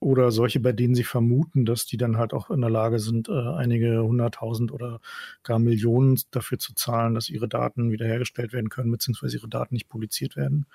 oder 0.00 0.30
solche, 0.30 0.60
bei 0.60 0.72
denen 0.72 0.94
sie 0.94 1.04
vermuten, 1.04 1.66
dass 1.66 1.84
die 1.84 1.98
dann 1.98 2.16
halt 2.16 2.32
auch 2.32 2.50
in 2.50 2.62
der 2.62 2.70
Lage 2.70 2.98
sind, 2.98 3.28
äh, 3.28 3.32
einige 3.32 4.02
hunderttausend 4.02 4.72
oder 4.72 5.00
gar 5.42 5.58
Millionen 5.58 6.18
dafür 6.30 6.58
zu 6.58 6.74
zahlen, 6.74 7.14
dass 7.14 7.28
ihre 7.28 7.48
Daten 7.48 7.92
wiederhergestellt 7.92 8.54
werden 8.54 8.70
können, 8.70 8.90
beziehungsweise 8.90 9.36
ihre 9.36 9.48
Daten 9.48 9.74
nicht 9.74 9.90
publiziert 9.90 10.36
werden. 10.36 10.66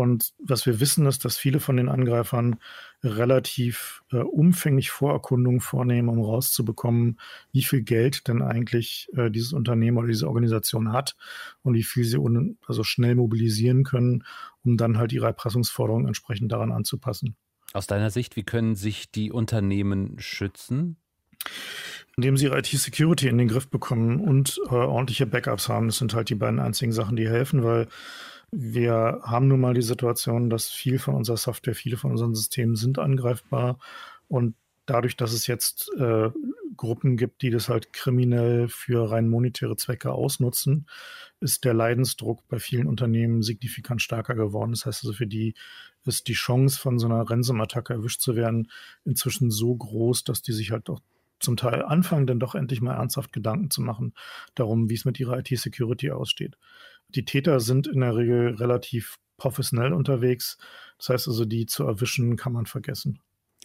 Und 0.00 0.32
was 0.38 0.64
wir 0.64 0.80
wissen, 0.80 1.04
ist, 1.04 1.26
dass 1.26 1.36
viele 1.36 1.60
von 1.60 1.76
den 1.76 1.90
Angreifern 1.90 2.58
relativ 3.04 4.02
äh, 4.10 4.16
umfänglich 4.16 4.90
Vorerkundungen 4.90 5.60
vornehmen, 5.60 6.08
um 6.08 6.22
rauszubekommen, 6.22 7.20
wie 7.52 7.62
viel 7.62 7.82
Geld 7.82 8.26
denn 8.26 8.40
eigentlich 8.40 9.08
äh, 9.14 9.30
dieses 9.30 9.52
Unternehmen 9.52 9.98
oder 9.98 10.08
diese 10.08 10.26
Organisation 10.26 10.92
hat 10.92 11.16
und 11.62 11.74
wie 11.74 11.82
viel 11.82 12.04
sie 12.04 12.18
also 12.66 12.82
schnell 12.82 13.14
mobilisieren 13.14 13.84
können, 13.84 14.24
um 14.64 14.78
dann 14.78 14.96
halt 14.96 15.12
ihre 15.12 15.26
Erpressungsforderungen 15.26 16.06
entsprechend 16.06 16.50
daran 16.50 16.72
anzupassen. 16.72 17.36
Aus 17.74 17.86
deiner 17.86 18.10
Sicht, 18.10 18.36
wie 18.36 18.42
können 18.42 18.76
sich 18.76 19.10
die 19.10 19.30
Unternehmen 19.30 20.16
schützen? 20.18 20.96
Indem 22.16 22.38
sie 22.38 22.46
ihre 22.46 22.58
IT-Security 22.58 23.28
in 23.28 23.36
den 23.36 23.48
Griff 23.48 23.68
bekommen 23.68 24.20
und 24.20 24.60
äh, 24.70 24.74
ordentliche 24.74 25.26
Backups 25.26 25.68
haben. 25.68 25.88
Das 25.88 25.98
sind 25.98 26.14
halt 26.14 26.30
die 26.30 26.34
beiden 26.34 26.58
einzigen 26.58 26.92
Sachen, 26.92 27.16
die 27.16 27.28
helfen, 27.28 27.62
weil 27.62 27.86
wir 28.52 29.20
haben 29.22 29.48
nun 29.48 29.60
mal 29.60 29.74
die 29.74 29.82
Situation, 29.82 30.50
dass 30.50 30.68
viel 30.68 30.98
von 30.98 31.14
unserer 31.14 31.36
Software, 31.36 31.74
viele 31.74 31.96
von 31.96 32.10
unseren 32.10 32.34
Systemen 32.34 32.76
sind 32.76 32.98
angreifbar 32.98 33.78
und 34.28 34.54
dadurch, 34.86 35.16
dass 35.16 35.32
es 35.32 35.46
jetzt 35.46 35.90
äh, 35.98 36.30
Gruppen 36.76 37.16
gibt, 37.16 37.42
die 37.42 37.50
das 37.50 37.68
halt 37.68 37.92
kriminell 37.92 38.68
für 38.68 39.10
rein 39.10 39.28
monetäre 39.28 39.76
Zwecke 39.76 40.12
ausnutzen, 40.12 40.86
ist 41.38 41.64
der 41.64 41.74
Leidensdruck 41.74 42.46
bei 42.48 42.58
vielen 42.58 42.86
Unternehmen 42.86 43.42
signifikant 43.42 44.02
stärker 44.02 44.34
geworden. 44.34 44.72
Das 44.72 44.86
heißt 44.86 45.04
also, 45.04 45.12
für 45.12 45.26
die 45.26 45.54
ist 46.04 46.26
die 46.28 46.32
Chance, 46.32 46.78
von 46.78 46.98
so 46.98 47.06
einer 47.06 47.28
Ransom-Attacke 47.28 47.92
erwischt 47.92 48.20
zu 48.20 48.34
werden, 48.34 48.70
inzwischen 49.04 49.50
so 49.50 49.74
groß, 49.74 50.24
dass 50.24 50.42
die 50.42 50.52
sich 50.52 50.70
halt 50.70 50.88
auch 50.88 51.00
zum 51.38 51.56
Teil 51.56 51.82
anfangen, 51.82 52.26
dann 52.26 52.40
doch 52.40 52.54
endlich 52.54 52.80
mal 52.80 52.94
ernsthaft 52.94 53.32
Gedanken 53.32 53.70
zu 53.70 53.80
machen 53.82 54.14
darum, 54.54 54.88
wie 54.90 54.94
es 54.94 55.04
mit 55.04 55.18
ihrer 55.20 55.38
IT-Security 55.38 56.10
aussteht. 56.10 56.56
Die 57.14 57.24
Täter 57.24 57.60
sind 57.60 57.86
in 57.86 58.00
der 58.00 58.16
Regel 58.16 58.54
relativ 58.54 59.16
professionell 59.36 59.92
unterwegs. 59.92 60.58
Das 60.98 61.08
heißt 61.08 61.28
also, 61.28 61.44
die 61.44 61.66
zu 61.66 61.84
erwischen, 61.84 62.36
kann 62.36 62.52
man 62.52 62.66
vergessen. 62.66 63.20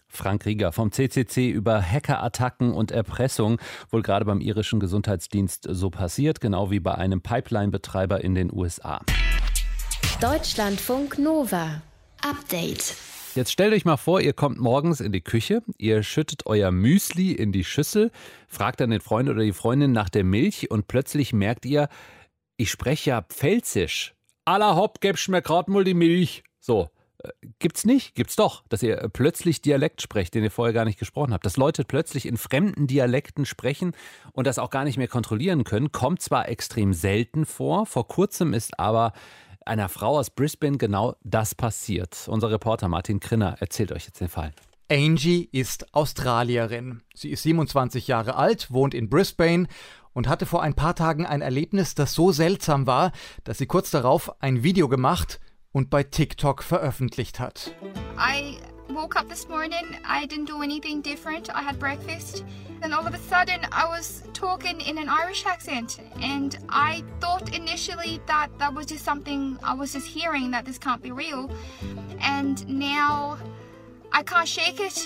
Frank 0.08 0.46
Rieger 0.46 0.72
vom 0.72 0.92
CCC 0.92 1.50
über 1.50 1.82
Hackerattacken 1.82 2.72
und 2.72 2.90
Erpressung, 2.90 3.60
wohl 3.90 4.02
gerade 4.02 4.24
beim 4.24 4.40
irischen 4.40 4.80
Gesundheitsdienst 4.80 5.66
so 5.68 5.90
passiert, 5.90 6.40
genau 6.40 6.70
wie 6.70 6.80
bei 6.80 6.94
einem 6.94 7.20
Pipeline-Betreiber 7.20 8.22
in 8.22 8.34
den 8.34 8.52
USA. 8.52 9.00
Deutschlandfunk 10.20 11.18
Nova. 11.18 11.82
Update. 12.22 12.94
Jetzt 13.34 13.52
stellt 13.52 13.74
euch 13.74 13.84
mal 13.84 13.98
vor, 13.98 14.22
ihr 14.22 14.32
kommt 14.32 14.58
morgens 14.58 15.00
in 15.00 15.12
die 15.12 15.20
Küche, 15.20 15.62
ihr 15.76 16.02
schüttet 16.02 16.46
euer 16.46 16.70
Müsli 16.70 17.32
in 17.32 17.52
die 17.52 17.64
Schüssel, 17.64 18.10
fragt 18.48 18.80
dann 18.80 18.88
den 18.88 19.02
Freund 19.02 19.28
oder 19.28 19.42
die 19.42 19.52
Freundin 19.52 19.92
nach 19.92 20.08
der 20.08 20.24
Milch 20.24 20.70
und 20.70 20.88
plötzlich 20.88 21.34
merkt 21.34 21.66
ihr, 21.66 21.90
ich 22.56 22.70
spreche 22.70 23.10
ja 23.10 23.22
Pfälzisch. 23.22 24.14
Aller 24.44 24.76
Hopp, 24.76 25.00
gäbst 25.00 25.28
mir 25.28 25.42
grad 25.42 25.68
mal 25.68 25.84
die 25.84 25.94
Milch. 25.94 26.44
So. 26.60 26.88
Äh, 27.22 27.30
gibt's 27.58 27.84
nicht? 27.84 28.14
Gibt's 28.14 28.36
doch, 28.36 28.62
dass 28.68 28.82
ihr 28.82 28.98
äh, 28.98 29.08
plötzlich 29.08 29.62
Dialekt 29.62 30.02
sprecht, 30.02 30.34
den 30.34 30.44
ihr 30.44 30.50
vorher 30.50 30.72
gar 30.72 30.84
nicht 30.84 30.98
gesprochen 30.98 31.32
habt. 31.32 31.44
Dass 31.44 31.56
Leute 31.56 31.84
plötzlich 31.84 32.26
in 32.26 32.36
fremden 32.36 32.86
Dialekten 32.86 33.44
sprechen 33.46 33.92
und 34.32 34.46
das 34.46 34.58
auch 34.58 34.70
gar 34.70 34.84
nicht 34.84 34.98
mehr 34.98 35.08
kontrollieren 35.08 35.64
können, 35.64 35.92
kommt 35.92 36.22
zwar 36.22 36.48
extrem 36.48 36.92
selten 36.92 37.44
vor, 37.46 37.86
vor 37.86 38.06
kurzem 38.08 38.54
ist 38.54 38.78
aber 38.78 39.12
einer 39.64 39.88
Frau 39.88 40.18
aus 40.18 40.30
Brisbane 40.30 40.78
genau 40.78 41.16
das 41.24 41.54
passiert. 41.54 42.28
Unser 42.28 42.50
Reporter 42.50 42.88
Martin 42.88 43.18
Krinner 43.18 43.56
erzählt 43.58 43.90
euch 43.90 44.06
jetzt 44.06 44.20
den 44.20 44.28
Fall. 44.28 44.52
Angie 44.88 45.48
ist 45.50 45.92
Australierin. 45.92 47.02
Sie 47.12 47.30
ist 47.30 47.42
27 47.42 48.06
Jahre 48.06 48.36
alt, 48.36 48.70
wohnt 48.70 48.94
in 48.94 49.10
Brisbane 49.10 49.66
und 50.16 50.28
hatte 50.28 50.46
vor 50.46 50.62
ein 50.62 50.72
paar 50.72 50.94
Tagen 50.94 51.26
ein 51.26 51.42
Erlebnis, 51.42 51.94
das 51.94 52.14
so 52.14 52.32
seltsam 52.32 52.86
war, 52.86 53.12
dass 53.44 53.58
sie 53.58 53.66
kurz 53.66 53.90
darauf 53.90 54.32
ein 54.40 54.62
Video 54.62 54.88
gemacht 54.88 55.40
und 55.72 55.90
bei 55.90 56.04
TikTok 56.04 56.62
veröffentlicht 56.62 57.38
hat. 57.38 57.70
I 58.18 58.56
woke 58.88 59.18
up 59.18 59.28
this 59.28 59.46
morning, 59.46 59.84
I 60.08 60.26
didn't 60.26 60.46
do 60.46 60.62
anything 60.62 61.02
different. 61.02 61.50
I 61.50 61.62
had 61.62 61.78
breakfast. 61.78 62.44
Then 62.80 62.94
all 62.94 63.06
of 63.06 63.12
a 63.12 63.18
sudden 63.18 63.60
I 63.70 63.84
was 63.86 64.22
talking 64.32 64.80
in 64.80 64.96
an 64.96 65.10
Irish 65.10 65.44
accent 65.44 66.00
and 66.22 66.56
I 66.70 67.04
thought 67.20 67.54
initially 67.54 68.18
that 68.26 68.48
that 68.58 68.72
was 68.72 68.86
just 68.86 69.04
something 69.04 69.58
I 69.62 69.74
was 69.74 69.92
just 69.92 70.06
hearing 70.06 70.50
that 70.52 70.64
this 70.64 70.78
can't 70.78 71.02
be 71.02 71.12
real. 71.12 71.50
And 72.22 72.66
now 72.66 73.36
I 74.12 74.22
can't 74.22 74.48
shake 74.48 74.80
it. 74.80 74.98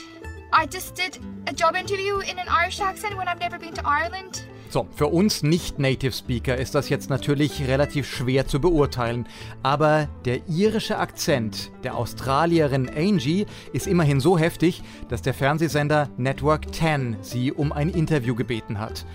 I 0.52 0.67
just 0.67 0.95
did 0.95 1.19
a 1.49 1.52
job 1.52 1.75
interview 1.75 2.21
in 2.21 2.38
an 2.38 2.47
Irish 2.49 2.81
accent 2.81 3.17
when 3.17 3.26
I've 3.26 3.40
never 3.40 3.59
been 3.59 3.75
to 3.75 3.83
Ireland. 3.85 4.45
So, 4.72 4.86
für 4.94 5.08
uns 5.08 5.42
Nicht-Native 5.42 6.12
Speaker 6.12 6.56
ist 6.56 6.76
das 6.76 6.90
jetzt 6.90 7.10
natürlich 7.10 7.66
relativ 7.66 8.08
schwer 8.08 8.46
zu 8.46 8.60
beurteilen, 8.60 9.26
aber 9.64 10.06
der 10.24 10.48
irische 10.48 10.98
Akzent 10.98 11.72
der 11.82 11.96
Australierin 11.96 12.88
Angie 12.88 13.46
ist 13.72 13.88
immerhin 13.88 14.20
so 14.20 14.38
heftig, 14.38 14.84
dass 15.08 15.22
der 15.22 15.34
Fernsehsender 15.34 16.08
Network 16.18 16.72
10 16.72 17.16
sie 17.20 17.50
um 17.50 17.72
ein 17.72 17.90
Interview 17.90 18.36
gebeten 18.36 18.78
hat. 18.78 19.06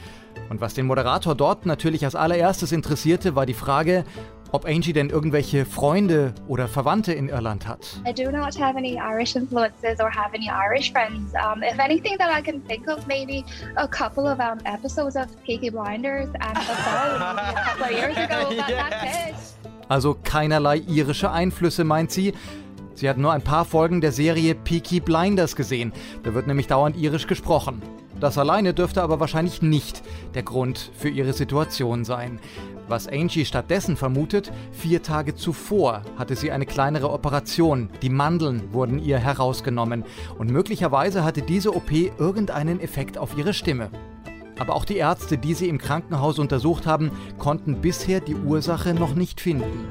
Und 0.49 0.59
was 0.59 0.73
den 0.73 0.87
Moderator 0.87 1.35
dort 1.35 1.65
natürlich 1.65 2.03
als 2.03 2.15
allererstes 2.15 2.73
interessierte, 2.73 3.37
war 3.37 3.45
die 3.45 3.53
Frage, 3.53 4.03
ob 4.55 4.65
Angie 4.65 4.93
denn 4.93 5.09
irgendwelche 5.09 5.65
Freunde 5.65 6.33
oder 6.47 6.69
Verwandte 6.69 7.11
in 7.11 7.27
Irland 7.27 7.67
hat. 7.67 7.99
I 8.07 8.13
do 8.13 8.31
not 8.31 8.57
have 8.57 8.77
any 8.77 8.97
Irish 8.97 9.35
influences 9.35 9.99
or 9.99 10.09
have 10.09 10.33
any 10.33 10.49
Irish 10.49 10.93
friends. 10.93 11.33
Um, 11.33 11.61
if 11.61 11.77
anything 11.77 12.17
that 12.17 12.29
I 12.31 12.41
can 12.41 12.61
think 12.65 12.87
of, 12.87 13.05
maybe 13.05 13.43
a 13.75 13.87
couple 13.87 14.25
of 14.25 14.39
um, 14.39 14.59
episodes 14.63 15.17
of 15.17 15.27
Peaky 15.43 15.69
Blinders 15.69 16.29
and 16.39 16.55
The 16.55 16.73
Phone 16.73 17.21
a 17.21 17.53
couple 17.65 17.85
of 17.85 17.91
years 17.91 18.15
ago. 18.15 18.49
But 18.49 18.67
that's 18.67 19.29
it. 19.29 19.35
Also 19.89 20.15
keinerlei 20.23 20.77
irische 20.77 21.31
Einflüsse, 21.31 21.83
meint 21.83 22.11
sie. 22.11 22.33
Sie 22.93 23.09
hat 23.09 23.17
nur 23.17 23.33
ein 23.33 23.41
paar 23.41 23.65
Folgen 23.65 23.99
der 23.99 24.13
Serie 24.13 24.55
Peaky 24.55 25.01
Blinders 25.01 25.57
gesehen. 25.57 25.91
Da 26.23 26.33
wird 26.33 26.47
nämlich 26.47 26.67
dauernd 26.67 26.95
irisch 26.95 27.27
gesprochen. 27.27 27.81
Das 28.21 28.37
alleine 28.37 28.73
dürfte 28.73 29.03
aber 29.03 29.19
wahrscheinlich 29.19 29.61
nicht 29.61 30.01
der 30.33 30.43
Grund 30.43 30.91
für 30.97 31.09
ihre 31.09 31.33
Situation 31.33 32.05
sein. 32.05 32.39
Was 32.87 33.07
Angie 33.07 33.45
stattdessen 33.45 33.97
vermutet, 33.97 34.51
vier 34.71 35.01
Tage 35.01 35.33
zuvor 35.33 36.03
hatte 36.17 36.35
sie 36.35 36.51
eine 36.51 36.67
kleinere 36.67 37.09
Operation. 37.09 37.89
Die 38.03 38.09
Mandeln 38.09 38.71
wurden 38.73 38.99
ihr 38.99 39.17
herausgenommen 39.17 40.05
und 40.37 40.51
möglicherweise 40.51 41.23
hatte 41.23 41.41
diese 41.41 41.75
OP 41.75 41.91
irgendeinen 41.91 42.79
Effekt 42.79 43.17
auf 43.17 43.35
ihre 43.37 43.55
Stimme. 43.55 43.89
Aber 44.59 44.75
auch 44.75 44.85
die 44.85 44.97
Ärzte, 44.97 45.37
die 45.37 45.55
sie 45.55 45.67
im 45.67 45.79
Krankenhaus 45.79 46.37
untersucht 46.37 46.85
haben, 46.85 47.11
konnten 47.39 47.81
bisher 47.81 48.21
die 48.21 48.35
Ursache 48.35 48.93
noch 48.93 49.15
nicht 49.15 49.41
finden. 49.41 49.89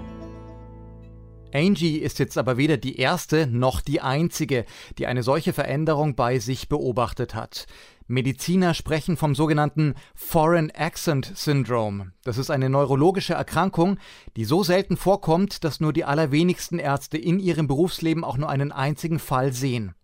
Angie 1.53 1.99
ist 1.99 2.19
jetzt 2.19 2.37
aber 2.37 2.57
weder 2.57 2.77
die 2.77 2.99
erste 2.99 3.47
noch 3.47 3.81
die 3.81 4.01
einzige, 4.01 4.65
die 4.99 5.07
eine 5.07 5.23
solche 5.23 5.53
Veränderung 5.53 6.17
bei 6.17 6.41
sich 6.41 6.69
beobachtet 6.69 7.35
hat. 7.37 7.67
Mediziner 8.07 8.75
sprechen 8.75 9.17
vom 9.17 9.35
sogenannten 9.35 9.95
Foreign 10.15 10.71
Accent 10.71 11.33
Syndrome. 11.35 12.13
Das 12.23 12.37
ist 12.37 12.51
eine 12.51 12.69
neurologische 12.69 13.35
Erkrankung, 13.35 13.99
die 14.37 14.45
so 14.45 14.63
selten 14.63 14.97
vorkommt, 14.97 15.65
dass 15.65 15.81
nur 15.81 15.93
die 15.93 16.05
allerwenigsten 16.05 16.79
Ärzte 16.79 17.17
in 17.17 17.39
ihrem 17.39 17.67
Berufsleben 17.67 18.23
auch 18.23 18.37
nur 18.37 18.51
einen 18.51 18.73
einzigen 18.73 19.19
Fall 19.19 19.53
sehen. 19.53 19.95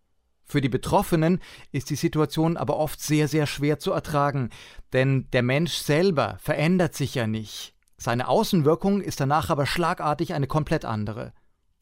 Für 0.44 0.60
die 0.60 0.68
Betroffenen 0.68 1.40
ist 1.72 1.90
die 1.90 1.96
Situation 1.96 2.56
aber 2.56 2.76
oft 2.78 3.00
sehr, 3.00 3.28
sehr 3.28 3.46
schwer 3.46 3.78
zu 3.78 3.92
ertragen, 3.92 4.50
denn 4.92 5.28
der 5.32 5.42
Mensch 5.42 5.74
selber 5.74 6.38
verändert 6.40 6.94
sich 6.94 7.14
ja 7.14 7.26
nicht. 7.26 7.74
Seine 7.98 8.28
Außenwirkung 8.28 9.02
ist 9.02 9.20
danach 9.20 9.50
aber 9.50 9.66
schlagartig 9.66 10.32
eine 10.32 10.46
komplett 10.46 10.86
andere. 10.86 11.34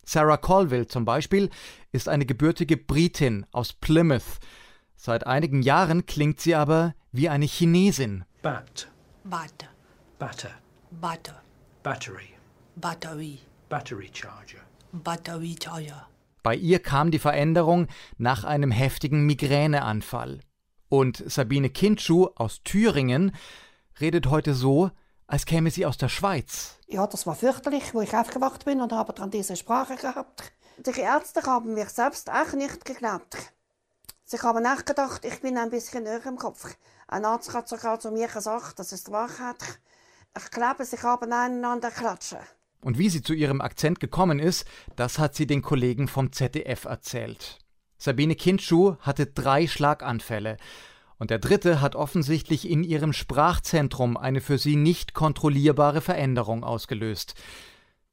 Sarah 0.05 0.37
Colville 0.37 0.89
zum 0.89 1.05
Beispiel 1.05 1.49
ist 1.93 2.09
eine 2.09 2.27
gebürtige 2.27 2.77
Britin 2.77 3.47
aus 3.53 3.73
Plymouth. 3.73 4.41
Seit 5.00 5.28
einigen 5.28 5.62
Jahren 5.62 6.07
klingt 6.07 6.40
sie 6.40 6.57
aber 6.57 6.93
wie 7.12 7.28
eine 7.28 7.47
Chinesin. 7.47 8.25
Bat. 8.43 8.88
Butter. 9.23 9.69
Butter. 10.19 10.50
Butter. 10.90 11.40
Battery. 11.85 12.31
Batterie. 12.75 13.38
Battery 13.69 14.11
charger. 14.12 14.59
Batterie 14.90 15.57
Charger. 15.62 16.09
Bei 16.43 16.57
ihr 16.57 16.81
kam 16.81 17.12
die 17.12 17.21
Veränderung 17.21 17.87
nach 18.17 18.43
einem 18.43 18.73
heftigen 18.73 19.25
Migräneanfall. 19.25 20.40
Und 20.88 21.23
Sabine 21.31 21.71
Kindschuh 21.71 22.31
aus 22.35 22.62
Thüringen 22.64 23.33
redet 24.00 24.26
heute 24.26 24.52
so, 24.55 24.90
als 25.28 25.47
käme 25.47 25.71
sie 25.71 25.87
aus 25.87 25.97
der 25.97 26.09
Schweiz. 26.09 26.78
Ja, 26.88 27.07
das 27.07 27.25
war 27.26 27.37
fürchterlich, 27.37 27.95
wo 27.95 28.00
ich 28.00 28.17
aufgewacht 28.17 28.64
bin 28.64 28.81
und 28.81 28.93
habe 28.93 29.12
dann 29.12 29.31
diese 29.31 29.55
Sprache 29.55 29.95
gehabt. 29.95 30.52
Die 30.78 30.99
Ärzte 30.99 31.43
haben 31.43 31.75
mir 31.75 31.87
selbst 31.87 32.31
auch 32.31 32.52
nicht 32.55 32.85
geglaubt. 32.85 33.52
Sie 34.30 34.38
haben 34.40 34.62
nachgedacht, 34.62 35.25
ich 35.25 35.40
bin 35.40 35.56
ein 35.56 35.70
bisschen 35.70 36.06
höher 36.06 36.26
im 36.26 36.37
Kopf. 36.37 36.76
Ein 37.06 37.25
Arzt 37.25 37.54
hat 37.54 37.66
sogar 37.66 37.99
zu 37.99 38.11
mir 38.11 38.28
gesagt, 38.28 38.78
das 38.78 38.92
ist 38.92 39.11
Wahrheit. 39.11 39.56
Ich 40.37 40.50
glaube, 40.50 40.85
sie 40.85 40.99
haben 40.99 41.32
einander 41.32 41.90
klatschen. 41.90 42.40
Und 42.82 42.99
wie 42.99 43.08
sie 43.08 43.23
zu 43.23 43.32
ihrem 43.32 43.62
Akzent 43.62 44.00
gekommen 44.00 44.38
ist, 44.38 44.66
das 44.97 45.18
hat 45.18 45.35
sie 45.35 45.47
den 45.47 45.62
Kollegen 45.62 46.08
vom 46.08 46.30
ZDF 46.30 46.85
erzählt. 46.85 47.58
Sabine 47.97 48.35
Kindschuh 48.35 48.97
hatte 49.00 49.25
drei 49.25 49.66
Schlaganfälle. 49.66 50.58
Und 51.16 51.30
der 51.30 51.38
dritte 51.38 51.80
hat 51.80 51.97
offensichtlich 51.97 52.68
in 52.68 52.85
ihrem 52.85 53.14
Sprachzentrum 53.14 54.18
eine 54.18 54.42
für 54.42 54.58
sie 54.58 54.76
nicht 54.76 55.14
kontrollierbare 55.14 56.02
Veränderung 56.02 56.64
ausgelöst. 56.64 57.35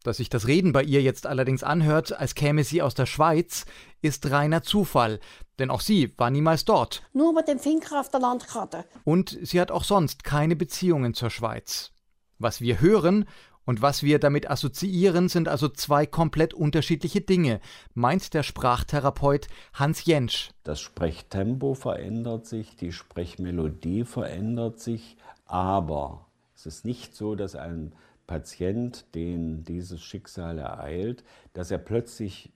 Dass 0.05 0.17
sich 0.17 0.29
das 0.29 0.47
Reden 0.47 0.71
bei 0.71 0.83
ihr 0.83 1.01
jetzt 1.01 1.25
allerdings 1.25 1.63
anhört, 1.63 2.13
als 2.13 2.35
käme 2.35 2.63
sie 2.63 2.83
aus 2.83 2.93
der 2.93 3.07
Schweiz, 3.07 3.65
ist 4.01 4.29
reiner 4.29 4.61
Zufall, 4.61 5.19
denn 5.59 5.69
auch 5.69 5.81
sie 5.81 6.13
war 6.17 6.29
niemals 6.29 6.65
dort. 6.65 7.03
Nur 7.13 7.33
mit 7.33 7.47
dem 7.47 7.59
Finger 7.59 7.99
auf 7.99 8.09
der 8.09 8.19
Landkarte. 8.19 8.85
Und 9.03 9.37
sie 9.41 9.59
hat 9.59 9.71
auch 9.71 9.83
sonst 9.83 10.23
keine 10.23 10.55
Beziehungen 10.55 11.13
zur 11.13 11.29
Schweiz. 11.29 11.91
Was 12.39 12.61
wir 12.61 12.81
hören 12.81 13.25
und 13.65 13.81
was 13.81 14.03
wir 14.03 14.19
damit 14.19 14.49
assoziieren, 14.49 15.29
sind 15.29 15.47
also 15.47 15.69
zwei 15.69 16.05
komplett 16.05 16.53
unterschiedliche 16.53 17.21
Dinge, 17.21 17.59
meint 17.93 18.33
der 18.33 18.43
Sprachtherapeut 18.43 19.47
Hans 19.73 20.05
Jentsch. 20.05 20.51
Das 20.63 20.79
Sprechtempo 20.81 21.73
verändert 21.73 22.45
sich, 22.45 22.75
die 22.75 22.91
Sprechmelodie 22.91 24.03
verändert 24.03 24.79
sich, 24.79 25.17
aber 25.45 26.27
es 26.55 26.65
ist 26.65 26.85
nicht 26.85 27.15
so, 27.15 27.35
dass 27.35 27.55
ein 27.55 27.93
Patient, 28.27 29.05
den 29.13 29.63
dieses 29.63 30.01
Schicksal 30.01 30.57
ereilt, 30.57 31.23
dass 31.53 31.69
er 31.69 31.77
plötzlich 31.77 32.51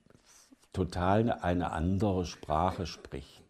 total 0.72 1.32
eine 1.32 1.72
andere 1.72 2.26
Sprache 2.26 2.86
spricht. 2.86 3.40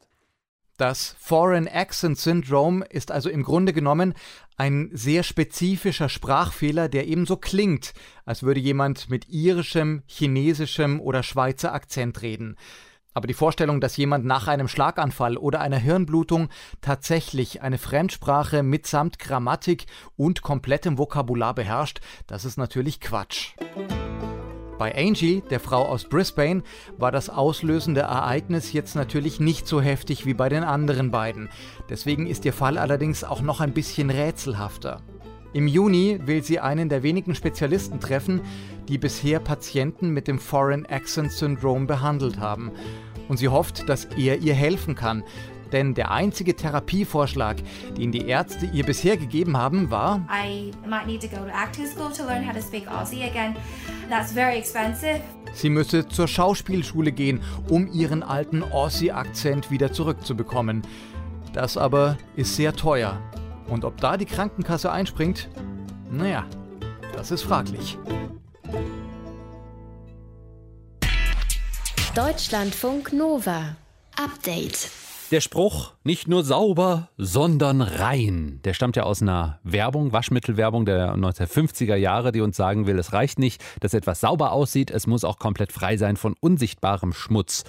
Das 0.77 1.15
Foreign 1.19 1.69
Accent 1.69 2.19
Syndrome 2.19 2.87
ist 2.87 3.13
also 3.13 3.29
im 3.29 3.43
Grunde 3.43 3.75
genommen 3.75 4.15
ein 4.57 4.89
sehr 4.95 5.23
spezifischer 5.25 6.09
Sprachfehler, 6.09 6.89
der 6.89 7.07
ebenso 7.07 7.37
klingt, 7.37 7.93
als 8.25 8.43
würde 8.43 8.61
jemand 8.61 9.11
mit 9.11 9.29
irischem, 9.29 10.03
chinesischem 10.07 10.99
oder 10.99 11.23
Schweizer 11.23 11.75
Akzent 11.75 12.23
reden. 12.23 12.57
Aber 13.13 13.27
die 13.27 13.35
Vorstellung, 13.35 13.83
dass 13.83 13.99
jemand 13.99 14.25
nach 14.25 14.49
einem 14.49 14.69
Schlaganfall 14.69 15.37
oder 15.37 15.61
einer 15.61 15.79
Hirnblutung 15.79 16.49
tatsächlich 16.81 17.61
eine 17.61 17.77
Fremdsprache 17.77 18.63
mitsamt 18.63 19.19
Grammatik 19.19 19.85
und 20.17 20.41
komplettem 20.41 20.97
Vokabular 20.97 21.55
beherrscht, 21.55 22.01
das 22.27 22.47
ist 22.47 22.57
natürlich 22.57 23.01
Quatsch. 23.01 23.55
Bei 24.81 24.97
Angie, 24.97 25.43
der 25.51 25.61
Frau 25.61 25.85
aus 25.85 26.05
Brisbane, 26.05 26.63
war 26.97 27.13
das 27.13 27.29
auslösende 27.29 28.01
Ereignis 28.01 28.73
jetzt 28.73 28.97
natürlich 28.97 29.39
nicht 29.39 29.69
so 29.69 29.83
heftig 29.83 30.25
wie 30.25 30.33
bei 30.33 30.49
den 30.49 30.65
anderen 30.65 31.11
beiden. 31.11 31.51
Deswegen 31.91 32.27
ist 32.27 32.47
ihr 32.47 32.55
Fall 32.55 32.79
allerdings 32.79 33.23
auch 33.23 33.43
noch 33.43 33.61
ein 33.61 33.75
bisschen 33.75 34.09
rätselhafter. 34.09 35.03
Im 35.53 35.69
Juni 35.69 36.19
will 36.25 36.43
sie 36.43 36.61
einen 36.61 36.89
der 36.89 37.03
wenigen 37.03 37.35
Spezialisten 37.35 38.01
treffen, 38.01 38.41
die 38.89 38.97
bisher 38.97 39.39
Patienten 39.39 40.15
mit 40.15 40.27
dem 40.27 40.39
Foreign 40.39 40.87
Accent 40.87 41.33
Syndrome 41.33 41.85
behandelt 41.85 42.39
haben. 42.39 42.73
Und 43.29 43.37
sie 43.37 43.49
hofft, 43.49 43.87
dass 43.87 44.07
er 44.07 44.39
ihr 44.39 44.55
helfen 44.55 44.95
kann, 44.95 45.25
denn 45.73 45.95
der 45.95 46.11
einzige 46.11 46.57
Therapievorschlag, 46.57 47.57
den 47.97 48.13
die 48.13 48.27
Ärzte 48.27 48.67
ihr 48.67 48.85
bisher 48.85 49.17
gegeben 49.17 49.57
haben, 49.57 49.91
war. 49.91 50.27
Sie 55.53 55.71
müsse 55.71 56.09
zur 56.09 56.29
Schauspielschule 56.29 57.13
gehen, 57.13 57.41
um 57.69 57.91
ihren 57.93 58.23
alten 58.23 58.63
Aussie-Akzent 58.63 59.71
wieder 59.71 59.93
zurückzubekommen. 59.93 60.83
Das 61.53 61.77
aber 61.77 62.17
ist 62.37 62.57
sehr 62.57 62.75
teuer. 62.75 63.19
Und 63.69 63.85
ob 63.85 64.01
da 64.01 64.17
die 64.17 64.27
Krankenkasse 64.27 64.91
einspringt, 64.91 65.49
naja, 66.11 66.45
das 67.15 67.31
ist 67.31 67.43
fraglich. 67.43 67.99
Deutschlandfunk 72.15 73.13
Nova. 73.13 73.77
Update. 74.17 74.91
Der 75.31 75.41
Spruch, 75.41 75.93
nicht 76.03 76.27
nur 76.27 76.43
sauber, 76.43 77.09
sondern 77.17 77.83
rein, 77.83 78.59
der 78.65 78.75
stammt 78.75 78.97
ja 78.97 79.05
aus 79.05 79.23
einer 79.23 79.61
Werbung, 79.63 80.13
Waschmittelwerbung 80.13 80.87
der 80.87 81.15
1950er 81.15 81.95
Jahre, 81.95 82.33
die 82.33 82.41
uns 82.41 82.57
sagen 82.57 82.89
will, 82.89 82.99
es 82.99 83.13
reicht 83.13 83.39
nicht, 83.39 83.63
dass 83.79 83.95
etwas 83.95 84.19
sauber 84.19 84.51
aussieht, 84.51 84.91
es 84.91 85.07
muss 85.07 85.23
auch 85.23 85.39
komplett 85.39 85.71
frei 85.71 85.97
sein 85.97 86.17
von 86.17 86.35
unsichtbarem 86.41 87.13
Schmutz. 87.13 87.63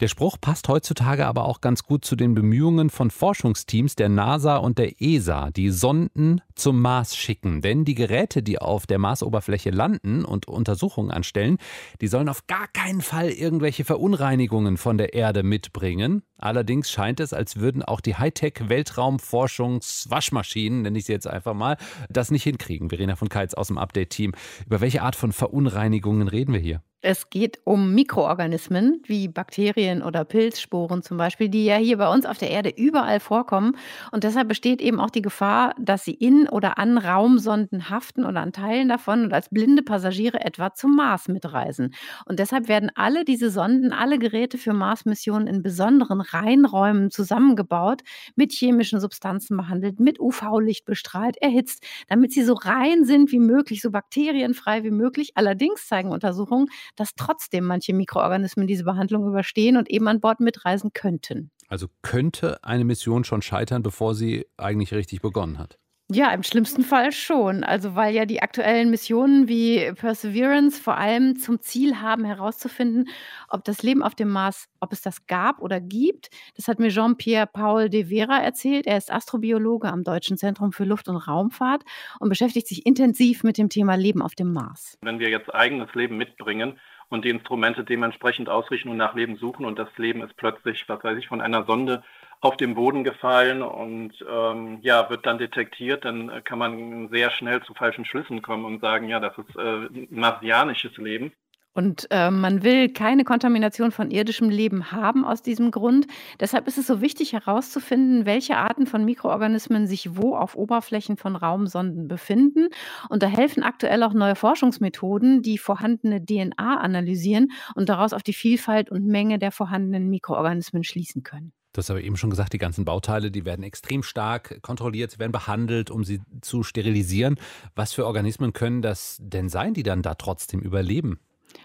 Der 0.00 0.08
Spruch 0.08 0.36
passt 0.40 0.68
heutzutage 0.68 1.26
aber 1.26 1.44
auch 1.44 1.60
ganz 1.60 1.82
gut 1.82 2.04
zu 2.04 2.14
den 2.14 2.34
Bemühungen 2.34 2.90
von 2.90 3.10
Forschungsteams 3.10 3.96
der 3.96 4.08
NASA 4.08 4.58
und 4.58 4.78
der 4.78 5.02
ESA, 5.02 5.50
die 5.50 5.70
Sonden 5.70 6.40
zum 6.54 6.80
Mars 6.80 7.16
schicken. 7.16 7.62
Denn 7.62 7.84
die 7.84 7.96
Geräte, 7.96 8.40
die 8.42 8.60
auf 8.60 8.86
der 8.86 8.98
Marsoberfläche 8.98 9.70
landen 9.70 10.24
und 10.24 10.46
Untersuchungen 10.46 11.10
anstellen, 11.10 11.58
die 12.00 12.06
sollen 12.06 12.28
auf 12.28 12.46
gar 12.46 12.68
keinen 12.68 13.00
Fall 13.00 13.30
irgendwelche 13.30 13.84
Verunreinigungen 13.84 14.76
von 14.76 14.98
der 14.98 15.14
Erde 15.14 15.42
mitbringen. 15.42 16.22
Allerdings 16.36 16.90
scheint 16.90 17.18
es, 17.18 17.32
als 17.32 17.56
würden 17.56 17.82
auch 17.82 18.00
die 18.00 18.14
Hightech-Weltraumforschungswaschmaschinen, 18.14 20.82
nenne 20.82 20.98
ich 20.98 21.06
sie 21.06 21.12
jetzt 21.12 21.26
einfach 21.26 21.54
mal, 21.54 21.76
das 22.08 22.30
nicht 22.30 22.44
hinkriegen. 22.44 22.90
Verena 22.90 23.16
von 23.16 23.28
Keitz 23.28 23.54
aus 23.54 23.66
dem 23.66 23.78
Update-Team. 23.78 24.34
Über 24.66 24.80
welche 24.80 25.02
Art 25.02 25.16
von 25.16 25.32
Verunreinigungen 25.32 26.28
reden 26.28 26.52
wir 26.52 26.60
hier? 26.60 26.82
Es 27.00 27.30
geht 27.30 27.60
um 27.62 27.94
Mikroorganismen 27.94 29.00
wie 29.06 29.28
Bakterien 29.28 30.02
oder 30.02 30.24
Pilzsporen 30.24 31.00
zum 31.04 31.16
Beispiel, 31.16 31.48
die 31.48 31.64
ja 31.64 31.76
hier 31.76 31.96
bei 31.96 32.08
uns 32.12 32.26
auf 32.26 32.38
der 32.38 32.50
Erde 32.50 32.70
überall 32.76 33.20
vorkommen. 33.20 33.76
Und 34.10 34.24
deshalb 34.24 34.48
besteht 34.48 34.80
eben 34.82 34.98
auch 34.98 35.10
die 35.10 35.22
Gefahr, 35.22 35.76
dass 35.78 36.04
sie 36.04 36.14
in 36.14 36.48
oder 36.48 36.76
an 36.76 36.98
Raumsonden 36.98 37.88
haften 37.88 38.24
oder 38.24 38.40
an 38.40 38.52
Teilen 38.52 38.88
davon 38.88 39.22
und 39.22 39.32
als 39.32 39.48
blinde 39.48 39.84
Passagiere 39.84 40.40
etwa 40.44 40.74
zum 40.74 40.96
Mars 40.96 41.28
mitreisen. 41.28 41.94
Und 42.26 42.40
deshalb 42.40 42.66
werden 42.66 42.90
alle 42.96 43.24
diese 43.24 43.50
Sonden, 43.50 43.92
alle 43.92 44.18
Geräte 44.18 44.58
für 44.58 44.72
Mars-Missionen 44.72 45.46
in 45.46 45.62
besonderen 45.62 46.20
Reinräumen 46.20 47.12
zusammengebaut, 47.12 48.02
mit 48.34 48.50
chemischen 48.52 48.98
Substanzen 48.98 49.56
behandelt, 49.56 50.00
mit 50.00 50.18
UV-Licht 50.18 50.84
bestrahlt, 50.84 51.36
erhitzt, 51.40 51.84
damit 52.08 52.32
sie 52.32 52.42
so 52.42 52.54
rein 52.54 53.04
sind 53.04 53.30
wie 53.30 53.38
möglich, 53.38 53.82
so 53.82 53.92
bakterienfrei 53.92 54.82
wie 54.82 54.90
möglich. 54.90 55.30
Allerdings 55.36 55.86
zeigen 55.86 56.10
Untersuchungen, 56.10 56.66
dass 56.96 57.14
trotzdem 57.14 57.64
manche 57.64 57.94
Mikroorganismen 57.94 58.66
diese 58.66 58.84
Behandlung 58.84 59.26
überstehen 59.26 59.76
und 59.76 59.90
eben 59.90 60.08
an 60.08 60.20
Bord 60.20 60.40
mitreisen 60.40 60.92
könnten. 60.92 61.50
Also 61.68 61.88
könnte 62.02 62.64
eine 62.64 62.84
Mission 62.84 63.24
schon 63.24 63.42
scheitern, 63.42 63.82
bevor 63.82 64.14
sie 64.14 64.46
eigentlich 64.56 64.92
richtig 64.94 65.20
begonnen 65.20 65.58
hat. 65.58 65.78
Ja, 66.10 66.32
im 66.32 66.42
schlimmsten 66.42 66.84
Fall 66.84 67.12
schon. 67.12 67.64
Also 67.64 67.94
weil 67.94 68.14
ja 68.14 68.24
die 68.24 68.40
aktuellen 68.40 68.88
Missionen 68.88 69.46
wie 69.46 69.92
Perseverance 69.92 70.80
vor 70.80 70.96
allem 70.96 71.36
zum 71.36 71.60
Ziel 71.60 72.00
haben, 72.00 72.24
herauszufinden, 72.24 73.10
ob 73.50 73.62
das 73.64 73.82
Leben 73.82 74.02
auf 74.02 74.14
dem 74.14 74.30
Mars, 74.30 74.70
ob 74.80 74.92
es 74.92 75.02
das 75.02 75.26
gab 75.26 75.60
oder 75.60 75.82
gibt. 75.82 76.30
Das 76.56 76.66
hat 76.66 76.78
mir 76.78 76.88
Jean-Pierre 76.88 77.46
Paul 77.46 77.90
de 77.90 78.06
Vera 78.06 78.38
erzählt. 78.38 78.86
Er 78.86 78.96
ist 78.96 79.12
Astrobiologe 79.12 79.88
am 79.88 80.02
Deutschen 80.02 80.38
Zentrum 80.38 80.72
für 80.72 80.84
Luft- 80.84 81.08
und 81.08 81.16
Raumfahrt 81.16 81.82
und 82.20 82.30
beschäftigt 82.30 82.68
sich 82.68 82.86
intensiv 82.86 83.44
mit 83.44 83.58
dem 83.58 83.68
Thema 83.68 83.94
Leben 83.94 84.22
auf 84.22 84.34
dem 84.34 84.50
Mars. 84.50 84.96
Wenn 85.02 85.18
wir 85.18 85.28
jetzt 85.28 85.54
eigenes 85.54 85.94
Leben 85.94 86.16
mitbringen, 86.16 86.78
und 87.10 87.24
die 87.24 87.30
Instrumente 87.30 87.84
dementsprechend 87.84 88.48
ausrichten 88.48 88.90
und 88.90 88.96
nach 88.96 89.14
Leben 89.14 89.36
suchen. 89.36 89.64
Und 89.64 89.78
das 89.78 89.88
Leben 89.96 90.22
ist 90.22 90.36
plötzlich, 90.36 90.88
was 90.88 91.02
weiß 91.02 91.18
ich, 91.18 91.28
von 91.28 91.40
einer 91.40 91.64
Sonde 91.64 92.02
auf 92.40 92.56
den 92.56 92.74
Boden 92.74 93.04
gefallen 93.04 93.62
und 93.62 94.12
ähm, 94.30 94.78
ja, 94.82 95.10
wird 95.10 95.26
dann 95.26 95.38
detektiert, 95.38 96.04
dann 96.04 96.42
kann 96.44 96.58
man 96.58 97.08
sehr 97.10 97.30
schnell 97.30 97.62
zu 97.62 97.74
falschen 97.74 98.04
Schlüssen 98.04 98.42
kommen 98.42 98.64
und 98.64 98.80
sagen, 98.80 99.08
ja, 99.08 99.18
das 99.20 99.36
ist 99.38 99.56
äh, 99.56 100.06
marsianisches 100.10 100.96
Leben. 100.98 101.32
Und 101.78 102.08
äh, 102.10 102.32
man 102.32 102.64
will 102.64 102.88
keine 102.88 103.22
Kontamination 103.22 103.92
von 103.92 104.10
irdischem 104.10 104.50
Leben 104.50 104.90
haben 104.90 105.24
aus 105.24 105.42
diesem 105.42 105.70
Grund. 105.70 106.08
Deshalb 106.40 106.66
ist 106.66 106.76
es 106.76 106.88
so 106.88 107.00
wichtig 107.00 107.34
herauszufinden, 107.34 108.26
welche 108.26 108.56
Arten 108.56 108.86
von 108.86 109.04
Mikroorganismen 109.04 109.86
sich 109.86 110.16
wo 110.16 110.34
auf 110.34 110.56
Oberflächen 110.56 111.16
von 111.16 111.36
Raumsonden 111.36 112.08
befinden. 112.08 112.68
Und 113.10 113.22
da 113.22 113.28
helfen 113.28 113.62
aktuell 113.62 114.02
auch 114.02 114.12
neue 114.12 114.34
Forschungsmethoden, 114.34 115.42
die 115.42 115.56
vorhandene 115.56 116.24
DNA 116.24 116.78
analysieren 116.80 117.52
und 117.76 117.88
daraus 117.88 118.12
auf 118.12 118.24
die 118.24 118.32
Vielfalt 118.32 118.90
und 118.90 119.06
Menge 119.06 119.38
der 119.38 119.52
vorhandenen 119.52 120.10
Mikroorganismen 120.10 120.82
schließen 120.82 121.22
können. 121.22 121.52
Du 121.72 121.78
hast 121.78 121.90
aber 121.90 122.00
eben 122.00 122.16
schon 122.16 122.30
gesagt, 122.30 122.52
die 122.54 122.58
ganzen 122.58 122.84
Bauteile, 122.84 123.30
die 123.30 123.44
werden 123.44 123.62
extrem 123.62 124.02
stark 124.02 124.60
kontrolliert, 124.62 125.10
sie 125.10 125.18
werden 125.18 125.32
behandelt, 125.32 125.90
um 125.90 126.02
sie 126.02 126.20
zu 126.40 126.62
sterilisieren. 126.62 127.36
Was 127.74 127.92
für 127.92 128.06
Organismen 128.06 128.52
können 128.52 128.82
das 128.82 129.18
denn 129.20 129.48
sein, 129.48 129.74
die 129.74 129.82
dann 129.82 130.02
da 130.02 130.14
trotzdem 130.14 130.60
überleben? 130.60 131.20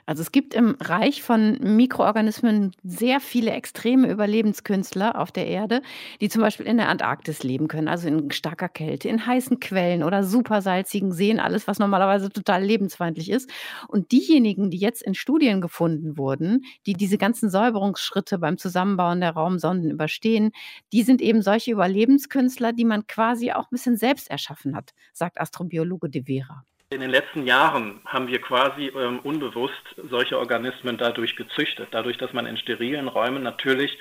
Also 0.05 0.21
es 0.21 0.31
gibt 0.31 0.53
im 0.53 0.75
Reich 0.81 1.23
von 1.23 1.57
Mikroorganismen 1.61 2.71
sehr 2.83 3.19
viele 3.19 3.51
extreme 3.51 4.09
Überlebenskünstler 4.09 5.17
auf 5.17 5.31
der 5.31 5.47
Erde, 5.47 5.81
die 6.19 6.29
zum 6.29 6.41
Beispiel 6.41 6.65
in 6.65 6.77
der 6.77 6.89
Antarktis 6.89 7.43
leben 7.43 7.67
können, 7.67 7.87
also 7.87 8.07
in 8.07 8.29
starker 8.31 8.67
Kälte, 8.67 9.07
in 9.07 9.25
heißen 9.25 9.59
Quellen 9.59 10.03
oder 10.03 10.23
supersalzigen 10.23 11.13
Seen, 11.13 11.39
alles, 11.39 11.67
was 11.67 11.79
normalerweise 11.79 12.29
total 12.29 12.63
lebensfeindlich 12.63 13.29
ist. 13.29 13.49
Und 13.87 14.11
diejenigen, 14.11 14.69
die 14.69 14.77
jetzt 14.77 15.03
in 15.03 15.15
Studien 15.15 15.61
gefunden 15.61 16.17
wurden, 16.17 16.65
die 16.85 16.93
diese 16.93 17.17
ganzen 17.17 17.49
Säuberungsschritte 17.49 18.39
beim 18.39 18.57
Zusammenbauen 18.57 19.21
der 19.21 19.31
Raumsonden 19.31 19.89
überstehen, 19.89 20.51
die 20.91 21.03
sind 21.03 21.21
eben 21.21 21.41
solche 21.41 21.71
Überlebenskünstler, 21.71 22.73
die 22.73 22.85
man 22.85 23.07
quasi 23.07 23.51
auch 23.51 23.65
ein 23.65 23.71
bisschen 23.71 23.97
selbst 23.97 24.29
erschaffen 24.29 24.75
hat, 24.75 24.93
sagt 25.13 25.39
Astrobiologe 25.39 26.09
De 26.09 26.23
Vera. 26.25 26.65
In 26.93 27.01
den 27.01 27.09
letzten 27.09 27.47
Jahren 27.47 28.01
haben 28.05 28.27
wir 28.27 28.39
quasi 28.39 28.85
ähm, 28.89 29.19
unbewusst 29.23 29.73
solche 30.11 30.37
Organismen 30.37 30.95
dadurch 30.95 31.35
gezüchtet, 31.35 31.87
dadurch, 31.89 32.19
dass 32.19 32.33
man 32.33 32.45
in 32.45 32.55
sterilen 32.55 33.07
Räumen 33.07 33.41
natürlich 33.41 33.97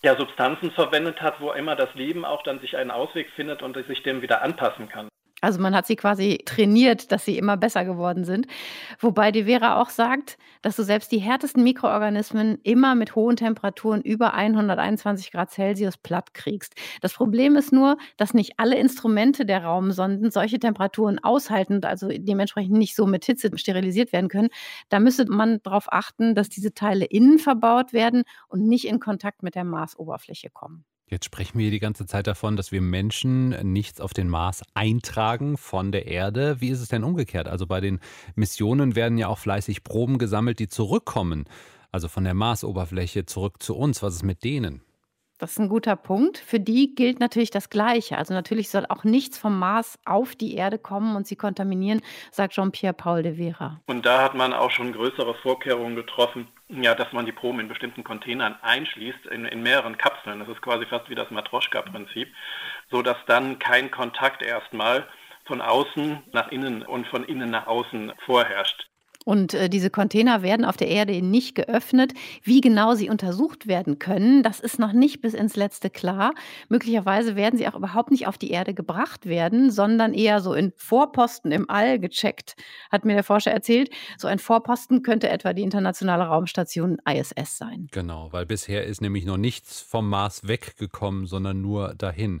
ja, 0.00 0.14
Substanzen 0.16 0.70
verwendet 0.70 1.20
hat, 1.20 1.40
wo 1.40 1.50
immer 1.50 1.74
das 1.74 1.92
Leben 1.94 2.24
auch 2.24 2.44
dann 2.44 2.60
sich 2.60 2.76
einen 2.76 2.92
Ausweg 2.92 3.28
findet 3.34 3.62
und 3.62 3.76
sich 3.88 4.04
dem 4.04 4.22
wieder 4.22 4.40
anpassen 4.42 4.88
kann. 4.88 5.09
Also 5.40 5.60
man 5.60 5.74
hat 5.74 5.86
sie 5.86 5.96
quasi 5.96 6.38
trainiert, 6.44 7.12
dass 7.12 7.24
sie 7.24 7.38
immer 7.38 7.56
besser 7.56 7.84
geworden 7.84 8.24
sind. 8.24 8.46
Wobei 8.98 9.32
die 9.32 9.44
Vera 9.44 9.80
auch 9.80 9.90
sagt, 9.90 10.38
dass 10.62 10.76
du 10.76 10.82
selbst 10.82 11.12
die 11.12 11.18
härtesten 11.18 11.62
Mikroorganismen 11.62 12.58
immer 12.62 12.94
mit 12.94 13.14
hohen 13.14 13.36
Temperaturen 13.36 14.02
über 14.02 14.34
121 14.34 15.32
Grad 15.32 15.50
Celsius 15.50 15.96
platt 15.96 16.34
kriegst. 16.34 16.74
Das 17.00 17.14
Problem 17.14 17.56
ist 17.56 17.72
nur, 17.72 17.96
dass 18.16 18.34
nicht 18.34 18.54
alle 18.58 18.76
Instrumente 18.78 19.46
der 19.46 19.64
Raumsonden 19.64 20.30
solche 20.30 20.58
Temperaturen 20.58 21.18
aushalten 21.18 21.74
und 21.74 21.86
also 21.86 22.08
dementsprechend 22.10 22.76
nicht 22.76 22.94
so 22.94 23.06
mit 23.06 23.24
Hitze 23.24 23.50
sterilisiert 23.56 24.12
werden 24.12 24.28
können. 24.28 24.48
Da 24.88 25.00
müsste 25.00 25.26
man 25.26 25.60
darauf 25.62 25.92
achten, 25.92 26.34
dass 26.34 26.48
diese 26.48 26.74
Teile 26.74 27.04
innen 27.06 27.38
verbaut 27.38 27.92
werden 27.92 28.24
und 28.48 28.66
nicht 28.66 28.86
in 28.86 29.00
Kontakt 29.00 29.42
mit 29.42 29.54
der 29.54 29.64
Marsoberfläche 29.64 30.50
kommen. 30.50 30.84
Jetzt 31.10 31.24
sprechen 31.24 31.58
wir 31.58 31.72
die 31.72 31.80
ganze 31.80 32.06
Zeit 32.06 32.28
davon, 32.28 32.56
dass 32.56 32.70
wir 32.70 32.80
Menschen 32.80 33.48
nichts 33.72 34.00
auf 34.00 34.12
den 34.12 34.28
Mars 34.28 34.62
eintragen 34.74 35.56
von 35.56 35.90
der 35.90 36.06
Erde. 36.06 36.60
Wie 36.60 36.68
ist 36.68 36.80
es 36.80 36.86
denn 36.86 37.02
umgekehrt? 37.02 37.48
Also 37.48 37.66
bei 37.66 37.80
den 37.80 37.98
Missionen 38.36 38.94
werden 38.94 39.18
ja 39.18 39.26
auch 39.26 39.38
fleißig 39.38 39.82
Proben 39.82 40.18
gesammelt, 40.18 40.60
die 40.60 40.68
zurückkommen. 40.68 41.46
Also 41.90 42.06
von 42.06 42.22
der 42.22 42.34
Marsoberfläche 42.34 43.26
zurück 43.26 43.60
zu 43.60 43.76
uns. 43.76 44.04
Was 44.04 44.14
ist 44.14 44.22
mit 44.22 44.44
denen? 44.44 44.82
Das 45.40 45.52
ist 45.52 45.58
ein 45.58 45.70
guter 45.70 45.96
Punkt. 45.96 46.36
Für 46.36 46.60
die 46.60 46.94
gilt 46.94 47.18
natürlich 47.18 47.50
das 47.50 47.70
Gleiche. 47.70 48.18
Also 48.18 48.34
natürlich 48.34 48.68
soll 48.68 48.84
auch 48.90 49.04
nichts 49.04 49.38
vom 49.38 49.58
Mars 49.58 49.98
auf 50.04 50.36
die 50.36 50.54
Erde 50.54 50.78
kommen 50.78 51.16
und 51.16 51.26
sie 51.26 51.34
kontaminieren, 51.34 52.02
sagt 52.30 52.52
Jean-Pierre 52.52 52.92
Paul 52.92 53.22
de 53.22 53.36
Vera. 53.36 53.80
Und 53.86 54.04
da 54.04 54.22
hat 54.22 54.34
man 54.34 54.52
auch 54.52 54.70
schon 54.70 54.92
größere 54.92 55.34
Vorkehrungen 55.36 55.96
getroffen, 55.96 56.46
ja, 56.68 56.94
dass 56.94 57.14
man 57.14 57.24
die 57.24 57.32
Proben 57.32 57.60
in 57.60 57.68
bestimmten 57.68 58.04
Containern 58.04 58.54
einschließt, 58.60 59.26
in, 59.30 59.46
in 59.46 59.62
mehreren 59.62 59.96
Kapseln. 59.96 60.40
Das 60.40 60.48
ist 60.50 60.60
quasi 60.60 60.84
fast 60.84 61.08
wie 61.08 61.14
das 61.14 61.30
Matroschka-Prinzip, 61.30 62.28
sodass 62.90 63.16
dann 63.26 63.58
kein 63.58 63.90
Kontakt 63.90 64.42
erstmal 64.42 65.08
von 65.46 65.62
außen 65.62 66.22
nach 66.32 66.48
innen 66.52 66.82
und 66.82 67.06
von 67.06 67.24
innen 67.24 67.50
nach 67.50 67.66
außen 67.66 68.12
vorherrscht. 68.26 68.89
Und 69.26 69.52
äh, 69.52 69.68
diese 69.68 69.90
Container 69.90 70.42
werden 70.42 70.64
auf 70.64 70.78
der 70.78 70.88
Erde 70.88 71.20
nicht 71.20 71.54
geöffnet. 71.54 72.14
Wie 72.42 72.60
genau 72.60 72.94
sie 72.94 73.10
untersucht 73.10 73.66
werden 73.66 73.98
können, 73.98 74.42
das 74.42 74.60
ist 74.60 74.78
noch 74.78 74.92
nicht 74.92 75.20
bis 75.20 75.34
ins 75.34 75.56
Letzte 75.56 75.90
klar. 75.90 76.32
Möglicherweise 76.68 77.36
werden 77.36 77.58
sie 77.58 77.68
auch 77.68 77.74
überhaupt 77.74 78.10
nicht 78.10 78.26
auf 78.26 78.38
die 78.38 78.50
Erde 78.50 78.72
gebracht 78.72 79.26
werden, 79.26 79.70
sondern 79.70 80.14
eher 80.14 80.40
so 80.40 80.54
in 80.54 80.72
Vorposten 80.76 81.52
im 81.52 81.68
All 81.68 81.98
gecheckt, 81.98 82.56
hat 82.90 83.04
mir 83.04 83.14
der 83.14 83.24
Forscher 83.24 83.50
erzählt. 83.50 83.90
So 84.16 84.26
ein 84.26 84.38
Vorposten 84.38 85.02
könnte 85.02 85.28
etwa 85.28 85.52
die 85.52 85.62
internationale 85.62 86.24
Raumstation 86.24 86.98
ISS 87.06 87.58
sein. 87.58 87.88
Genau, 87.90 88.28
weil 88.32 88.46
bisher 88.46 88.84
ist 88.84 89.02
nämlich 89.02 89.26
noch 89.26 89.36
nichts 89.36 89.82
vom 89.82 90.08
Mars 90.08 90.48
weggekommen, 90.48 91.26
sondern 91.26 91.60
nur 91.60 91.94
dahin. 91.94 92.40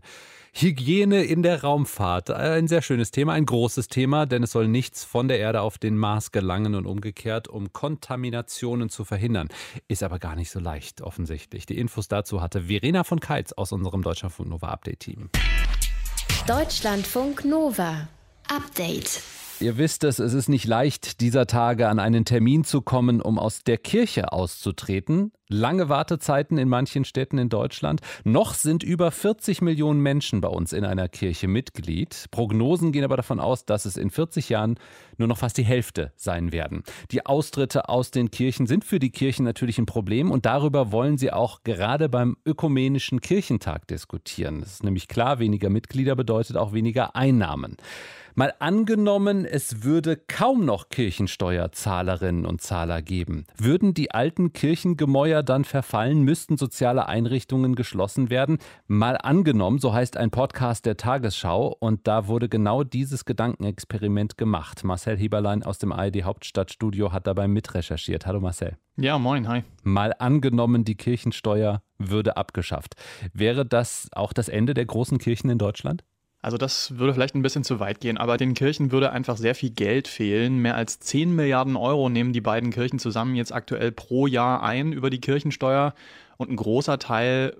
Hygiene 0.52 1.22
in 1.22 1.42
der 1.42 1.62
Raumfahrt. 1.62 2.30
Ein 2.30 2.68
sehr 2.68 2.82
schönes 2.82 3.10
Thema, 3.10 3.32
ein 3.32 3.46
großes 3.46 3.88
Thema, 3.88 4.26
denn 4.26 4.42
es 4.42 4.52
soll 4.52 4.68
nichts 4.68 5.04
von 5.04 5.28
der 5.28 5.38
Erde 5.38 5.60
auf 5.60 5.78
den 5.78 5.96
Mars 5.96 6.32
gelangen 6.32 6.74
und 6.74 6.86
umgekehrt, 6.86 7.48
um 7.48 7.72
Kontaminationen 7.72 8.88
zu 8.88 9.04
verhindern. 9.04 9.48
Ist 9.88 10.02
aber 10.02 10.18
gar 10.18 10.36
nicht 10.36 10.50
so 10.50 10.60
leicht, 10.60 11.00
offensichtlich. 11.02 11.66
Die 11.66 11.78
Infos 11.78 12.08
dazu 12.08 12.42
hatte 12.42 12.62
Verena 12.62 13.04
von 13.04 13.20
Keitz 13.20 13.52
aus 13.52 13.72
unserem 13.72 14.02
Deutschlandfunk 14.02 14.48
Nova 14.48 14.68
Update 14.68 15.00
Team. 15.00 15.30
Deutschlandfunk 16.46 17.44
Nova 17.44 18.08
Update. 18.48 19.22
Ihr 19.60 19.76
wisst 19.76 20.04
es, 20.04 20.18
es 20.18 20.32
ist 20.32 20.48
nicht 20.48 20.64
leicht, 20.64 21.20
dieser 21.20 21.46
Tage 21.46 21.88
an 21.88 21.98
einen 21.98 22.24
Termin 22.24 22.64
zu 22.64 22.80
kommen, 22.80 23.20
um 23.20 23.38
aus 23.38 23.62
der 23.62 23.76
Kirche 23.76 24.32
auszutreten. 24.32 25.32
Lange 25.52 25.88
Wartezeiten 25.88 26.58
in 26.58 26.68
manchen 26.68 27.04
Städten 27.04 27.36
in 27.36 27.48
Deutschland. 27.48 28.02
Noch 28.22 28.54
sind 28.54 28.84
über 28.84 29.10
40 29.10 29.62
Millionen 29.62 30.00
Menschen 30.00 30.40
bei 30.40 30.46
uns 30.46 30.72
in 30.72 30.84
einer 30.84 31.08
Kirche 31.08 31.48
Mitglied. 31.48 32.26
Prognosen 32.30 32.92
gehen 32.92 33.02
aber 33.02 33.16
davon 33.16 33.40
aus, 33.40 33.64
dass 33.64 33.84
es 33.84 33.96
in 33.96 34.10
40 34.10 34.48
Jahren 34.48 34.76
nur 35.18 35.26
noch 35.26 35.38
fast 35.38 35.58
die 35.58 35.64
Hälfte 35.64 36.12
sein 36.14 36.52
werden. 36.52 36.84
Die 37.10 37.26
Austritte 37.26 37.88
aus 37.88 38.12
den 38.12 38.30
Kirchen 38.30 38.68
sind 38.68 38.84
für 38.84 39.00
die 39.00 39.10
Kirchen 39.10 39.44
natürlich 39.44 39.78
ein 39.78 39.86
Problem 39.86 40.30
und 40.30 40.46
darüber 40.46 40.92
wollen 40.92 41.18
sie 41.18 41.32
auch 41.32 41.64
gerade 41.64 42.08
beim 42.08 42.36
Ökumenischen 42.46 43.20
Kirchentag 43.20 43.88
diskutieren. 43.88 44.62
Es 44.62 44.74
ist 44.74 44.84
nämlich 44.84 45.08
klar, 45.08 45.40
weniger 45.40 45.68
Mitglieder 45.68 46.14
bedeutet 46.14 46.56
auch 46.56 46.72
weniger 46.72 47.16
Einnahmen. 47.16 47.76
Mal 48.34 48.54
angenommen, 48.60 49.44
es 49.44 49.82
würde 49.82 50.16
kaum 50.16 50.64
noch 50.64 50.88
Kirchensteuerzahlerinnen 50.88 52.46
und 52.46 52.62
Zahler 52.62 53.02
geben. 53.02 53.44
Würden 53.58 53.92
die 53.92 54.12
alten 54.12 54.52
Kirchengemäuer 54.52 55.39
dann 55.42 55.64
verfallen, 55.64 56.22
müssten 56.22 56.56
soziale 56.56 57.06
Einrichtungen 57.06 57.74
geschlossen 57.74 58.30
werden? 58.30 58.58
Mal 58.86 59.16
angenommen, 59.16 59.78
so 59.78 59.92
heißt 59.92 60.16
ein 60.16 60.30
Podcast 60.30 60.86
der 60.86 60.96
Tagesschau 60.96 61.76
und 61.78 62.06
da 62.06 62.26
wurde 62.26 62.48
genau 62.48 62.84
dieses 62.84 63.24
Gedankenexperiment 63.24 64.38
gemacht. 64.38 64.84
Marcel 64.84 65.16
Heberlein 65.16 65.62
aus 65.62 65.78
dem 65.78 65.92
ARD 65.92 66.22
Hauptstadtstudio 66.24 67.12
hat 67.12 67.26
dabei 67.26 67.48
mitrecherchiert. 67.48 68.26
Hallo 68.26 68.40
Marcel. 68.40 68.76
Ja, 68.96 69.18
moin, 69.18 69.48
hi. 69.48 69.62
Mal 69.82 70.14
angenommen, 70.18 70.84
die 70.84 70.96
Kirchensteuer 70.96 71.82
würde 71.98 72.36
abgeschafft. 72.36 72.96
Wäre 73.32 73.64
das 73.64 74.08
auch 74.12 74.32
das 74.32 74.48
Ende 74.48 74.74
der 74.74 74.86
großen 74.86 75.18
Kirchen 75.18 75.48
in 75.48 75.58
Deutschland? 75.58 76.04
Also 76.42 76.56
das 76.56 76.96
würde 76.98 77.12
vielleicht 77.12 77.34
ein 77.34 77.42
bisschen 77.42 77.64
zu 77.64 77.80
weit 77.80 78.00
gehen, 78.00 78.16
aber 78.16 78.38
den 78.38 78.54
Kirchen 78.54 78.92
würde 78.92 79.12
einfach 79.12 79.36
sehr 79.36 79.54
viel 79.54 79.70
Geld 79.70 80.08
fehlen. 80.08 80.56
Mehr 80.58 80.74
als 80.74 80.98
10 81.00 81.34
Milliarden 81.34 81.76
Euro 81.76 82.08
nehmen 82.08 82.32
die 82.32 82.40
beiden 82.40 82.70
Kirchen 82.70 82.98
zusammen 82.98 83.34
jetzt 83.34 83.52
aktuell 83.52 83.92
pro 83.92 84.26
Jahr 84.26 84.62
ein 84.62 84.92
über 84.92 85.10
die 85.10 85.20
Kirchensteuer 85.20 85.94
und 86.38 86.50
ein 86.50 86.56
großer 86.56 86.98
Teil 86.98 87.56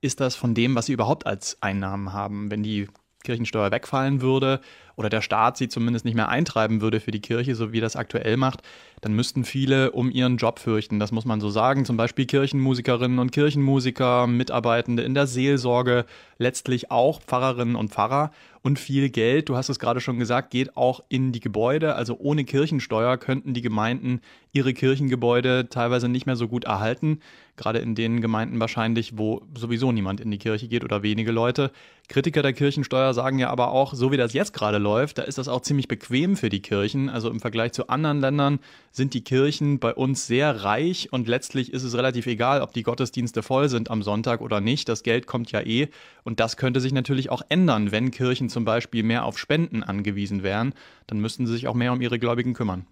ist 0.00 0.20
das 0.20 0.34
von 0.34 0.54
dem, 0.54 0.74
was 0.74 0.86
sie 0.86 0.92
überhaupt 0.92 1.26
als 1.26 1.62
Einnahmen 1.62 2.12
haben. 2.12 2.50
Wenn 2.50 2.62
die 2.62 2.88
Kirchensteuer 3.24 3.72
wegfallen 3.72 4.20
würde 4.20 4.60
oder 4.96 5.08
der 5.08 5.22
Staat 5.22 5.56
sie 5.56 5.68
zumindest 5.68 6.04
nicht 6.04 6.14
mehr 6.14 6.28
eintreiben 6.28 6.80
würde 6.80 7.00
für 7.00 7.10
die 7.10 7.20
Kirche, 7.20 7.54
so 7.54 7.72
wie 7.72 7.80
das 7.80 7.96
aktuell 7.96 8.36
macht, 8.36 8.62
dann 9.00 9.14
müssten 9.14 9.44
viele 9.44 9.90
um 9.90 10.10
ihren 10.10 10.36
Job 10.36 10.58
fürchten. 10.58 11.00
Das 11.00 11.10
muss 11.10 11.24
man 11.24 11.40
so 11.40 11.50
sagen. 11.50 11.84
Zum 11.84 11.96
Beispiel 11.96 12.26
Kirchenmusikerinnen 12.26 13.18
und 13.18 13.32
Kirchenmusiker, 13.32 14.26
Mitarbeitende 14.26 15.02
in 15.02 15.14
der 15.14 15.26
Seelsorge, 15.26 16.04
letztlich 16.38 16.90
auch 16.90 17.20
Pfarrerinnen 17.20 17.76
und 17.76 17.90
Pfarrer. 17.90 18.30
Und 18.62 18.78
viel 18.78 19.10
Geld, 19.10 19.50
du 19.50 19.56
hast 19.56 19.68
es 19.68 19.78
gerade 19.78 20.00
schon 20.00 20.18
gesagt, 20.18 20.50
geht 20.50 20.76
auch 20.76 21.02
in 21.08 21.32
die 21.32 21.40
Gebäude. 21.40 21.96
Also 21.96 22.16
ohne 22.18 22.44
Kirchensteuer 22.44 23.18
könnten 23.18 23.52
die 23.52 23.60
Gemeinden 23.60 24.20
ihre 24.52 24.72
Kirchengebäude 24.72 25.68
teilweise 25.68 26.08
nicht 26.08 26.24
mehr 26.24 26.36
so 26.36 26.48
gut 26.48 26.64
erhalten. 26.64 27.20
Gerade 27.56 27.78
in 27.78 27.94
den 27.94 28.20
Gemeinden 28.20 28.58
wahrscheinlich, 28.58 29.16
wo 29.16 29.42
sowieso 29.56 29.92
niemand 29.92 30.20
in 30.20 30.30
die 30.30 30.38
Kirche 30.38 30.66
geht 30.66 30.82
oder 30.82 31.04
wenige 31.04 31.30
Leute. 31.30 31.70
Kritiker 32.08 32.42
der 32.42 32.52
Kirchensteuer 32.52 33.14
sagen 33.14 33.38
ja 33.38 33.48
aber 33.48 33.70
auch, 33.70 33.94
so 33.94 34.10
wie 34.10 34.16
das 34.16 34.32
jetzt 34.32 34.52
gerade 34.52 34.78
läuft, 34.78 35.18
da 35.18 35.22
ist 35.22 35.38
das 35.38 35.46
auch 35.46 35.62
ziemlich 35.62 35.86
bequem 35.86 36.36
für 36.36 36.48
die 36.48 36.60
Kirchen. 36.60 37.08
Also 37.08 37.30
im 37.30 37.40
Vergleich 37.40 37.72
zu 37.72 37.88
anderen 37.88 38.20
Ländern 38.20 38.58
sind 38.90 39.14
die 39.14 39.22
Kirchen 39.22 39.78
bei 39.78 39.94
uns 39.94 40.26
sehr 40.26 40.64
reich 40.64 41.12
und 41.12 41.28
letztlich 41.28 41.72
ist 41.72 41.84
es 41.84 41.96
relativ 41.96 42.26
egal, 42.26 42.60
ob 42.60 42.72
die 42.72 42.82
Gottesdienste 42.82 43.42
voll 43.42 43.68
sind 43.68 43.90
am 43.90 44.02
Sonntag 44.02 44.40
oder 44.40 44.60
nicht. 44.60 44.88
Das 44.88 45.04
Geld 45.04 45.26
kommt 45.26 45.52
ja 45.52 45.60
eh 45.60 45.88
und 46.24 46.40
das 46.40 46.56
könnte 46.56 46.80
sich 46.80 46.92
natürlich 46.92 47.30
auch 47.30 47.42
ändern, 47.48 47.92
wenn 47.92 48.10
Kirchen 48.10 48.48
zum 48.48 48.64
Beispiel 48.64 49.04
mehr 49.04 49.24
auf 49.24 49.38
Spenden 49.38 49.84
angewiesen 49.84 50.42
wären. 50.42 50.74
Dann 51.06 51.20
müssten 51.20 51.46
sie 51.46 51.52
sich 51.52 51.68
auch 51.68 51.74
mehr 51.74 51.92
um 51.92 52.00
ihre 52.00 52.18
Gläubigen 52.18 52.52
kümmern. 52.52 52.86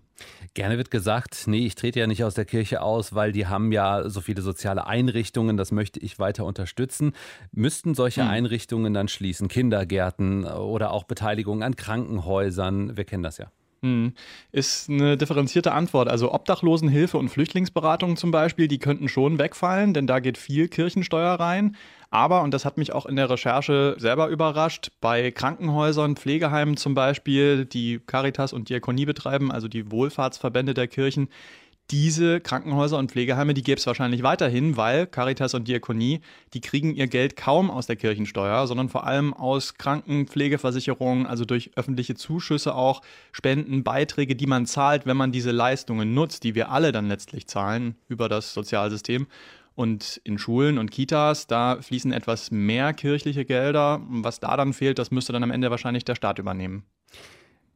Gerne 0.54 0.76
wird 0.76 0.90
gesagt, 0.90 1.44
nee, 1.46 1.66
ich 1.66 1.74
trete 1.74 2.00
ja 2.00 2.06
nicht 2.06 2.24
aus 2.24 2.34
der 2.34 2.44
Kirche 2.44 2.82
aus, 2.82 3.14
weil 3.14 3.32
die 3.32 3.46
haben 3.46 3.72
ja 3.72 4.08
so 4.08 4.20
viele 4.20 4.42
soziale 4.42 4.86
Einrichtungen, 4.86 5.56
das 5.56 5.72
möchte 5.72 6.00
ich 6.00 6.18
weiter 6.18 6.44
unterstützen. 6.44 7.12
Müssten 7.52 7.94
solche 7.94 8.22
hm. 8.22 8.30
Einrichtungen 8.30 8.92
dann 8.94 9.08
schließen, 9.08 9.48
Kindergärten 9.48 10.44
oder 10.44 10.92
auch 10.92 11.04
Beteiligung 11.04 11.62
an 11.62 11.76
Krankenhäusern? 11.76 12.96
Wir 12.96 13.04
kennen 13.04 13.22
das 13.22 13.38
ja. 13.38 13.50
Hm. 13.84 14.12
Ist 14.52 14.88
eine 14.88 15.16
differenzierte 15.16 15.72
Antwort. 15.72 16.08
Also 16.08 16.32
Obdachlosenhilfe 16.32 17.18
und 17.18 17.30
Flüchtlingsberatung 17.30 18.16
zum 18.16 18.30
Beispiel, 18.30 18.68
die 18.68 18.78
könnten 18.78 19.08
schon 19.08 19.38
wegfallen, 19.38 19.92
denn 19.92 20.06
da 20.06 20.20
geht 20.20 20.38
viel 20.38 20.68
Kirchensteuer 20.68 21.34
rein. 21.34 21.76
Aber, 22.12 22.42
und 22.42 22.52
das 22.52 22.66
hat 22.66 22.76
mich 22.76 22.92
auch 22.92 23.06
in 23.06 23.16
der 23.16 23.30
Recherche 23.30 23.96
selber 23.98 24.28
überrascht, 24.28 24.90
bei 25.00 25.30
Krankenhäusern, 25.30 26.14
Pflegeheimen 26.14 26.76
zum 26.76 26.94
Beispiel, 26.94 27.64
die 27.64 28.00
Caritas 28.06 28.52
und 28.52 28.68
Diakonie 28.68 29.06
betreiben, 29.06 29.50
also 29.50 29.66
die 29.66 29.90
Wohlfahrtsverbände 29.90 30.74
der 30.74 30.88
Kirchen, 30.88 31.30
diese 31.90 32.40
Krankenhäuser 32.40 32.98
und 32.98 33.10
Pflegeheime, 33.10 33.54
die 33.54 33.62
gäbe 33.62 33.78
es 33.78 33.86
wahrscheinlich 33.86 34.22
weiterhin, 34.22 34.76
weil 34.76 35.06
Caritas 35.06 35.54
und 35.54 35.68
Diakonie, 35.68 36.20
die 36.52 36.60
kriegen 36.60 36.94
ihr 36.94 37.06
Geld 37.06 37.34
kaum 37.34 37.70
aus 37.70 37.86
der 37.86 37.96
Kirchensteuer, 37.96 38.66
sondern 38.66 38.90
vor 38.90 39.06
allem 39.06 39.32
aus 39.32 39.78
Krankenpflegeversicherungen, 39.78 41.26
also 41.26 41.46
durch 41.46 41.70
öffentliche 41.76 42.14
Zuschüsse 42.14 42.74
auch, 42.74 43.00
Spenden, 43.32 43.84
Beiträge, 43.84 44.36
die 44.36 44.46
man 44.46 44.66
zahlt, 44.66 45.06
wenn 45.06 45.16
man 45.16 45.32
diese 45.32 45.50
Leistungen 45.50 46.12
nutzt, 46.12 46.44
die 46.44 46.54
wir 46.54 46.70
alle 46.70 46.92
dann 46.92 47.08
letztlich 47.08 47.46
zahlen 47.46 47.96
über 48.08 48.28
das 48.28 48.52
Sozialsystem. 48.52 49.26
Und 49.74 50.20
in 50.24 50.38
Schulen 50.38 50.78
und 50.78 50.90
Kitas, 50.90 51.46
da 51.46 51.80
fließen 51.80 52.12
etwas 52.12 52.50
mehr 52.50 52.92
kirchliche 52.92 53.44
Gelder. 53.44 54.02
Was 54.08 54.40
da 54.40 54.56
dann 54.56 54.72
fehlt, 54.72 54.98
das 54.98 55.10
müsste 55.10 55.32
dann 55.32 55.42
am 55.42 55.50
Ende 55.50 55.70
wahrscheinlich 55.70 56.04
der 56.04 56.14
Staat 56.14 56.38
übernehmen. 56.38 56.84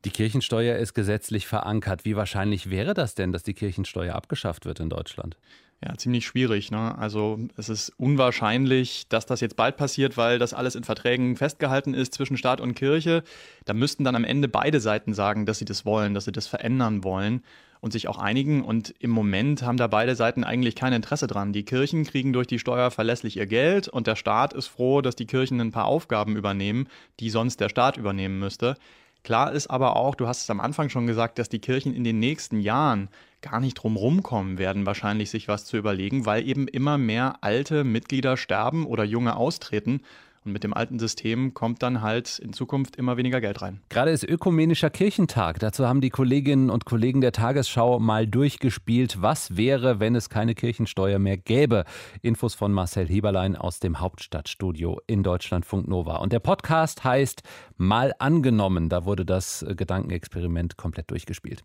Die 0.04 0.10
Kirchensteuer 0.10 0.76
ist 0.76 0.94
gesetzlich 0.94 1.46
verankert. 1.46 2.04
Wie 2.04 2.14
wahrscheinlich 2.16 2.70
wäre 2.70 2.94
das 2.94 3.14
denn, 3.14 3.32
dass 3.32 3.42
die 3.42 3.54
Kirchensteuer 3.54 4.14
abgeschafft 4.14 4.64
wird 4.64 4.78
in 4.78 4.88
Deutschland? 4.88 5.36
Ja, 5.84 5.94
ziemlich 5.96 6.26
schwierig. 6.26 6.70
Ne? 6.70 6.96
Also 6.96 7.38
es 7.56 7.68
ist 7.68 7.92
unwahrscheinlich, 7.98 9.08
dass 9.08 9.26
das 9.26 9.40
jetzt 9.40 9.56
bald 9.56 9.76
passiert, 9.76 10.16
weil 10.16 10.38
das 10.38 10.54
alles 10.54 10.74
in 10.74 10.84
Verträgen 10.84 11.36
festgehalten 11.36 11.92
ist 11.92 12.14
zwischen 12.14 12.38
Staat 12.38 12.62
und 12.62 12.74
Kirche. 12.74 13.22
Da 13.66 13.74
müssten 13.74 14.02
dann 14.02 14.16
am 14.16 14.24
Ende 14.24 14.48
beide 14.48 14.80
Seiten 14.80 15.12
sagen, 15.12 15.44
dass 15.44 15.58
sie 15.58 15.66
das 15.66 15.84
wollen, 15.84 16.14
dass 16.14 16.24
sie 16.24 16.32
das 16.32 16.46
verändern 16.46 17.04
wollen 17.04 17.42
und 17.80 17.92
sich 17.92 18.08
auch 18.08 18.16
einigen. 18.16 18.64
Und 18.64 18.94
im 19.00 19.10
Moment 19.10 19.62
haben 19.62 19.76
da 19.76 19.86
beide 19.86 20.16
Seiten 20.16 20.44
eigentlich 20.44 20.76
kein 20.76 20.94
Interesse 20.94 21.26
dran. 21.26 21.52
Die 21.52 21.64
Kirchen 21.64 22.04
kriegen 22.04 22.32
durch 22.32 22.46
die 22.46 22.58
Steuer 22.58 22.90
verlässlich 22.90 23.36
ihr 23.36 23.46
Geld 23.46 23.86
und 23.86 24.06
der 24.06 24.16
Staat 24.16 24.54
ist 24.54 24.68
froh, 24.68 25.02
dass 25.02 25.14
die 25.14 25.26
Kirchen 25.26 25.60
ein 25.60 25.72
paar 25.72 25.84
Aufgaben 25.84 26.36
übernehmen, 26.36 26.88
die 27.20 27.28
sonst 27.28 27.60
der 27.60 27.68
Staat 27.68 27.98
übernehmen 27.98 28.38
müsste. 28.38 28.76
Klar 29.24 29.52
ist 29.52 29.66
aber 29.68 29.96
auch, 29.96 30.14
du 30.14 30.26
hast 30.26 30.42
es 30.42 30.50
am 30.50 30.60
Anfang 30.60 30.88
schon 30.88 31.06
gesagt, 31.06 31.38
dass 31.38 31.48
die 31.48 31.58
Kirchen 31.58 31.94
in 31.94 32.04
den 32.04 32.18
nächsten 32.18 32.60
Jahren 32.60 33.08
gar 33.42 33.60
nicht 33.60 33.74
drum 33.74 33.96
rumkommen 33.96 34.58
werden, 34.58 34.86
wahrscheinlich 34.86 35.30
sich 35.30 35.48
was 35.48 35.64
zu 35.64 35.76
überlegen, 35.76 36.26
weil 36.26 36.46
eben 36.46 36.68
immer 36.68 36.98
mehr 36.98 37.36
alte 37.42 37.84
Mitglieder 37.84 38.36
sterben 38.36 38.86
oder 38.86 39.04
junge 39.04 39.36
austreten. 39.36 40.00
Und 40.46 40.52
mit 40.52 40.62
dem 40.62 40.74
alten 40.74 41.00
System 41.00 41.54
kommt 41.54 41.82
dann 41.82 42.02
halt 42.02 42.38
in 42.38 42.52
Zukunft 42.52 42.94
immer 42.94 43.16
weniger 43.16 43.40
Geld 43.40 43.62
rein. 43.62 43.80
Gerade 43.88 44.12
ist 44.12 44.22
Ökumenischer 44.22 44.90
Kirchentag. 44.90 45.58
Dazu 45.58 45.88
haben 45.88 46.00
die 46.00 46.10
Kolleginnen 46.10 46.70
und 46.70 46.84
Kollegen 46.84 47.20
der 47.20 47.32
Tagesschau 47.32 47.98
mal 47.98 48.28
durchgespielt, 48.28 49.20
was 49.20 49.56
wäre, 49.56 49.98
wenn 49.98 50.14
es 50.14 50.30
keine 50.30 50.54
Kirchensteuer 50.54 51.18
mehr 51.18 51.36
gäbe. 51.36 51.84
Infos 52.22 52.54
von 52.54 52.72
Marcel 52.72 53.08
Heberlein 53.08 53.56
aus 53.56 53.80
dem 53.80 53.98
Hauptstadtstudio 53.98 55.00
in 55.08 55.24
Deutschlandfunk 55.24 55.88
Nova. 55.88 56.18
Und 56.18 56.32
der 56.32 56.40
Podcast 56.40 57.02
heißt 57.02 57.42
Mal 57.76 58.14
angenommen. 58.20 58.88
Da 58.88 59.04
wurde 59.04 59.26
das 59.26 59.66
Gedankenexperiment 59.68 60.76
komplett 60.76 61.10
durchgespielt. 61.10 61.64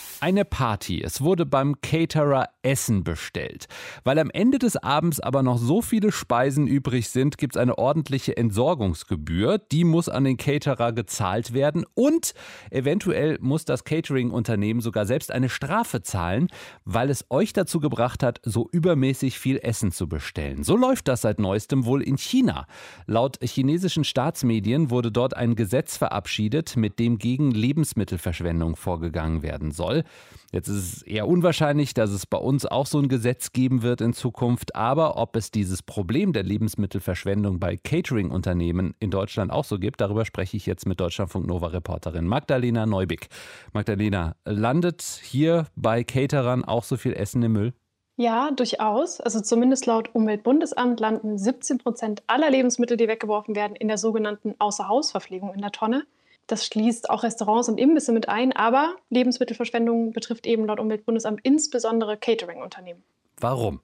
Eine 0.23 0.45
Party. 0.45 1.01
Es 1.01 1.21
wurde 1.21 1.47
beim 1.47 1.81
Caterer 1.81 2.49
Essen 2.61 3.03
bestellt. 3.03 3.65
Weil 4.03 4.19
am 4.19 4.29
Ende 4.29 4.59
des 4.59 4.77
Abends 4.77 5.19
aber 5.19 5.41
noch 5.41 5.57
so 5.57 5.81
viele 5.81 6.11
Speisen 6.11 6.67
übrig 6.67 7.09
sind, 7.09 7.39
gibt 7.39 7.55
es 7.55 7.59
eine 7.59 7.79
ordentliche 7.79 8.37
Entsorgungsgebühr. 8.37 9.57
Die 9.57 9.83
muss 9.83 10.09
an 10.09 10.25
den 10.25 10.37
Caterer 10.37 10.91
gezahlt 10.91 11.53
werden 11.53 11.87
und 11.95 12.35
eventuell 12.69 13.39
muss 13.41 13.65
das 13.65 13.83
Catering-Unternehmen 13.83 14.81
sogar 14.81 15.07
selbst 15.07 15.31
eine 15.31 15.49
Strafe 15.49 16.03
zahlen, 16.03 16.49
weil 16.85 17.09
es 17.09 17.25
euch 17.31 17.51
dazu 17.51 17.79
gebracht 17.79 18.21
hat, 18.21 18.41
so 18.43 18.69
übermäßig 18.71 19.39
viel 19.39 19.57
Essen 19.57 19.91
zu 19.91 20.07
bestellen. 20.07 20.61
So 20.61 20.77
läuft 20.77 21.07
das 21.07 21.21
seit 21.21 21.39
neuestem 21.39 21.85
wohl 21.85 22.03
in 22.03 22.19
China. 22.19 22.67
Laut 23.07 23.39
chinesischen 23.43 24.03
Staatsmedien 24.03 24.91
wurde 24.91 25.11
dort 25.11 25.35
ein 25.35 25.55
Gesetz 25.55 25.97
verabschiedet, 25.97 26.77
mit 26.77 26.99
dem 26.99 27.17
gegen 27.17 27.49
Lebensmittelverschwendung 27.49 28.75
vorgegangen 28.75 29.41
werden 29.41 29.71
soll. 29.71 30.03
Jetzt 30.51 30.67
ist 30.67 30.97
es 30.97 31.01
eher 31.03 31.29
unwahrscheinlich, 31.29 31.93
dass 31.93 32.09
es 32.09 32.25
bei 32.25 32.37
uns 32.37 32.65
auch 32.65 32.85
so 32.85 32.99
ein 32.99 33.07
Gesetz 33.07 33.53
geben 33.53 33.83
wird 33.83 34.01
in 34.01 34.11
Zukunft. 34.11 34.75
Aber 34.75 35.17
ob 35.17 35.37
es 35.37 35.49
dieses 35.49 35.81
Problem 35.81 36.33
der 36.33 36.43
Lebensmittelverschwendung 36.43 37.59
bei 37.59 37.77
Catering-Unternehmen 37.77 38.93
in 38.99 39.11
Deutschland 39.11 39.51
auch 39.51 39.63
so 39.63 39.79
gibt, 39.79 40.01
darüber 40.01 40.25
spreche 40.25 40.57
ich 40.57 40.65
jetzt 40.65 40.85
mit 40.85 40.99
Deutschlandfunk 40.99 41.47
Nova-Reporterin 41.47 42.27
Magdalena 42.27 42.85
Neubig. 42.85 43.29
Magdalena, 43.71 44.35
landet 44.43 45.01
hier 45.01 45.67
bei 45.75 46.03
Caterern 46.03 46.65
auch 46.65 46.83
so 46.83 46.97
viel 46.97 47.13
Essen 47.13 47.41
im 47.43 47.53
Müll? 47.53 47.73
Ja, 48.17 48.51
durchaus. 48.51 49.21
Also 49.21 49.39
zumindest 49.39 49.85
laut 49.85 50.13
Umweltbundesamt 50.13 50.99
landen 50.99 51.37
17 51.37 51.77
Prozent 51.77 52.23
aller 52.27 52.51
Lebensmittel, 52.51 52.97
die 52.97 53.07
weggeworfen 53.07 53.55
werden, 53.55 53.75
in 53.75 53.87
der 53.87 53.97
sogenannten 53.97 54.53
Außerhausverpflegung 54.59 55.53
in 55.53 55.61
der 55.61 55.71
Tonne. 55.71 56.03
Das 56.51 56.65
schließt 56.65 57.09
auch 57.09 57.23
Restaurants 57.23 57.69
und 57.69 57.79
Imbisse 57.79 58.11
mit 58.11 58.27
ein, 58.27 58.51
aber 58.51 58.97
Lebensmittelverschwendung 59.09 60.11
betrifft 60.11 60.45
eben 60.45 60.65
laut 60.65 60.81
Umweltbundesamt 60.81 61.39
insbesondere 61.43 62.17
Catering-Unternehmen. 62.17 63.01
Warum? 63.39 63.79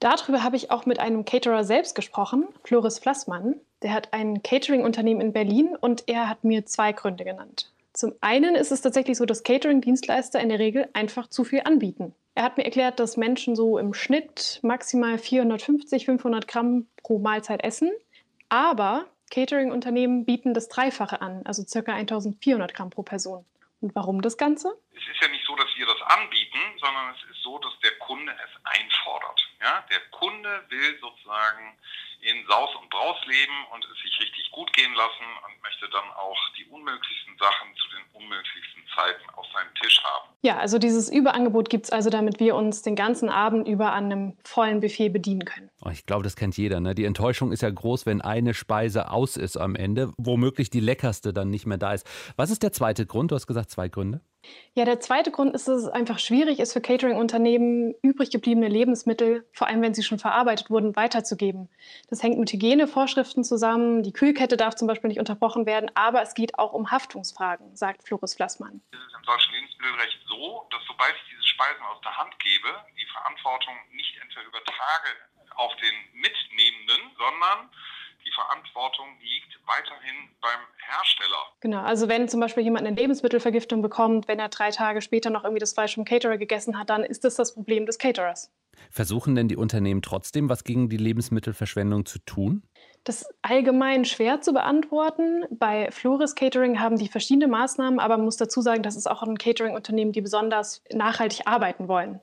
Darüber 0.00 0.42
habe 0.42 0.56
ich 0.56 0.72
auch 0.72 0.86
mit 0.86 0.98
einem 0.98 1.24
Caterer 1.24 1.62
selbst 1.62 1.94
gesprochen, 1.94 2.48
Floris 2.64 2.98
Flassmann. 2.98 3.60
Der 3.82 3.92
hat 3.92 4.12
ein 4.12 4.42
Catering-Unternehmen 4.42 5.20
in 5.20 5.32
Berlin 5.32 5.76
und 5.80 6.08
er 6.08 6.28
hat 6.28 6.42
mir 6.42 6.66
zwei 6.66 6.90
Gründe 6.90 7.24
genannt. 7.24 7.72
Zum 7.92 8.12
einen 8.22 8.56
ist 8.56 8.72
es 8.72 8.80
tatsächlich 8.80 9.16
so, 9.16 9.24
dass 9.24 9.44
Catering-Dienstleister 9.44 10.40
in 10.40 10.48
der 10.48 10.58
Regel 10.58 10.88
einfach 10.94 11.28
zu 11.28 11.44
viel 11.44 11.60
anbieten. 11.64 12.12
Er 12.34 12.42
hat 12.42 12.56
mir 12.56 12.64
erklärt, 12.64 12.98
dass 12.98 13.16
Menschen 13.16 13.54
so 13.54 13.78
im 13.78 13.94
Schnitt 13.94 14.58
maximal 14.64 15.16
450, 15.16 16.06
500 16.06 16.48
Gramm 16.48 16.88
pro 17.04 17.20
Mahlzeit 17.20 17.62
essen. 17.62 17.92
Aber 18.48 19.06
Catering-Unternehmen 19.30 20.24
bieten 20.24 20.54
das 20.54 20.68
Dreifache 20.68 21.20
an, 21.20 21.42
also 21.44 21.64
ca. 21.64 21.92
1400 21.92 22.74
Gramm 22.74 22.90
pro 22.90 23.02
Person. 23.02 23.44
Und 23.80 23.94
warum 23.94 24.22
das 24.22 24.36
Ganze? 24.36 24.74
Es 24.90 25.06
ist 25.06 25.22
ja 25.22 25.28
nicht 25.28 25.44
so, 25.46 25.54
dass 25.54 25.68
wir 25.76 25.86
das 25.86 26.02
anbieten, 26.02 26.58
sondern 26.80 27.14
es 27.14 27.30
ist 27.30 27.42
so, 27.42 27.58
dass 27.58 27.78
der 27.80 27.92
Kunde 27.98 28.32
es 28.32 28.50
einfordert. 28.64 29.48
Ja? 29.60 29.84
Der 29.90 30.00
Kunde 30.10 30.64
will 30.68 30.98
sozusagen 31.00 31.78
in 32.20 32.44
Saus 32.46 32.74
und 32.74 32.90
Braus 32.90 33.16
leben 33.26 33.66
und 33.72 33.84
es 33.84 34.02
sich 34.02 34.20
richtig 34.20 34.50
gut 34.50 34.72
gehen 34.72 34.92
lassen 34.94 35.24
und 35.46 35.62
möchte 35.62 35.88
dann 35.90 36.10
auch 36.12 36.38
die 36.58 36.64
unmöglichsten 36.66 37.38
Sachen 37.38 37.74
zu 37.76 37.88
den 37.90 38.04
unmöglichsten 38.14 38.82
Zeiten 38.96 39.30
auf 39.30 39.46
seinem 39.52 39.72
Tisch. 39.76 40.02
Ja, 40.40 40.58
also 40.58 40.78
dieses 40.78 41.10
Überangebot 41.10 41.68
gibt 41.68 41.86
es 41.86 41.90
also, 41.90 42.10
damit 42.10 42.38
wir 42.38 42.54
uns 42.54 42.82
den 42.82 42.94
ganzen 42.94 43.28
Abend 43.28 43.66
über 43.66 43.92
an 43.92 44.04
einem 44.04 44.36
vollen 44.44 44.78
Buffet 44.78 45.08
bedienen 45.08 45.44
können. 45.44 45.68
Oh, 45.84 45.90
ich 45.90 46.06
glaube, 46.06 46.22
das 46.22 46.36
kennt 46.36 46.56
jeder. 46.56 46.78
Ne? 46.78 46.94
Die 46.94 47.04
Enttäuschung 47.04 47.50
ist 47.50 47.62
ja 47.62 47.70
groß, 47.70 48.06
wenn 48.06 48.20
eine 48.20 48.54
Speise 48.54 49.10
aus 49.10 49.36
ist 49.36 49.56
am 49.56 49.74
Ende, 49.74 50.12
womöglich 50.16 50.70
die 50.70 50.80
leckerste 50.80 51.32
dann 51.32 51.50
nicht 51.50 51.66
mehr 51.66 51.78
da 51.78 51.92
ist. 51.92 52.06
Was 52.36 52.50
ist 52.50 52.62
der 52.62 52.72
zweite 52.72 53.04
Grund? 53.04 53.32
Du 53.32 53.34
hast 53.34 53.48
gesagt 53.48 53.70
zwei 53.70 53.88
Gründe. 53.88 54.20
Ja, 54.74 54.84
der 54.84 55.00
zweite 55.00 55.30
Grund 55.30 55.54
ist, 55.54 55.66
dass 55.66 55.82
es 55.82 55.88
einfach 55.88 56.18
schwierig 56.18 56.60
ist 56.60 56.72
für 56.72 56.80
Catering-Unternehmen, 56.80 57.94
übrig 58.02 58.30
gebliebene 58.30 58.68
Lebensmittel, 58.68 59.44
vor 59.52 59.66
allem 59.66 59.82
wenn 59.82 59.94
sie 59.94 60.02
schon 60.02 60.18
verarbeitet 60.18 60.70
wurden, 60.70 60.94
weiterzugeben. 60.94 61.68
Das 62.10 62.22
hängt 62.22 62.38
mit 62.38 62.52
Hygienevorschriften 62.52 63.42
zusammen. 63.42 64.02
Die 64.02 64.12
Kühlkette 64.12 64.56
darf 64.56 64.76
zum 64.76 64.86
Beispiel 64.86 65.08
nicht 65.08 65.18
unterbrochen 65.18 65.66
werden, 65.66 65.90
aber 65.94 66.22
es 66.22 66.34
geht 66.34 66.58
auch 66.58 66.72
um 66.72 66.90
Haftungsfragen, 66.90 67.74
sagt 67.74 68.06
Floris 68.06 68.34
Flassmann. 68.34 68.80
Es 68.92 68.98
ist 68.98 69.16
im 69.18 69.22
deutschen 69.24 69.54
Lebensmittelrecht 69.54 70.18
so, 70.28 70.66
dass 70.70 70.80
sobald 70.86 71.14
ich 71.16 71.30
diese 71.34 71.48
Speisen 71.48 71.82
aus 71.82 72.00
der 72.02 72.16
Hand 72.16 72.38
gebe, 72.38 72.68
die 73.00 73.06
Verantwortung 73.12 73.74
nicht 73.92 74.14
entweder 74.22 74.46
übertrage 74.46 75.10
auf 75.56 75.74
den 75.76 76.20
Mitnehmenden, 76.20 77.10
sondern 77.18 77.68
die 78.28 78.34
Verantwortung 78.34 79.06
liegt 79.20 79.58
weiterhin 79.66 80.28
beim 80.40 80.60
Hersteller. 80.76 81.52
Genau, 81.60 81.82
also 81.82 82.08
wenn 82.08 82.28
zum 82.28 82.40
Beispiel 82.40 82.62
jemand 82.62 82.86
eine 82.86 82.96
Lebensmittelvergiftung 82.96 83.82
bekommt, 83.82 84.28
wenn 84.28 84.38
er 84.38 84.48
drei 84.48 84.70
Tage 84.70 85.00
später 85.00 85.30
noch 85.30 85.44
irgendwie 85.44 85.60
das 85.60 85.72
Fleisch 85.72 85.94
vom 85.94 86.04
Caterer 86.04 86.36
gegessen 86.36 86.78
hat, 86.78 86.90
dann 86.90 87.04
ist 87.04 87.24
das 87.24 87.36
das 87.36 87.54
Problem 87.54 87.86
des 87.86 87.98
Caterers. 87.98 88.52
Versuchen 88.90 89.34
denn 89.34 89.48
die 89.48 89.56
Unternehmen 89.56 90.02
trotzdem, 90.02 90.48
was 90.48 90.64
gegen 90.64 90.88
die 90.88 90.96
Lebensmittelverschwendung 90.96 92.06
zu 92.06 92.18
tun? 92.20 92.62
Das 93.04 93.22
ist 93.22 93.34
allgemein 93.42 94.04
schwer 94.04 94.40
zu 94.40 94.52
beantworten. 94.52 95.44
Bei 95.50 95.90
Flores 95.90 96.34
Catering 96.34 96.78
haben 96.80 96.96
die 96.96 97.08
verschiedene 97.08 97.48
Maßnahmen, 97.48 98.00
aber 98.00 98.16
man 98.16 98.26
muss 98.26 98.36
dazu 98.36 98.60
sagen, 98.60 98.82
das 98.82 98.96
ist 98.96 99.10
auch 99.10 99.22
ein 99.22 99.38
Catering-Unternehmen, 99.38 100.12
die 100.12 100.20
besonders 100.20 100.82
nachhaltig 100.92 101.46
arbeiten 101.46 101.88
wollen. 101.88 102.20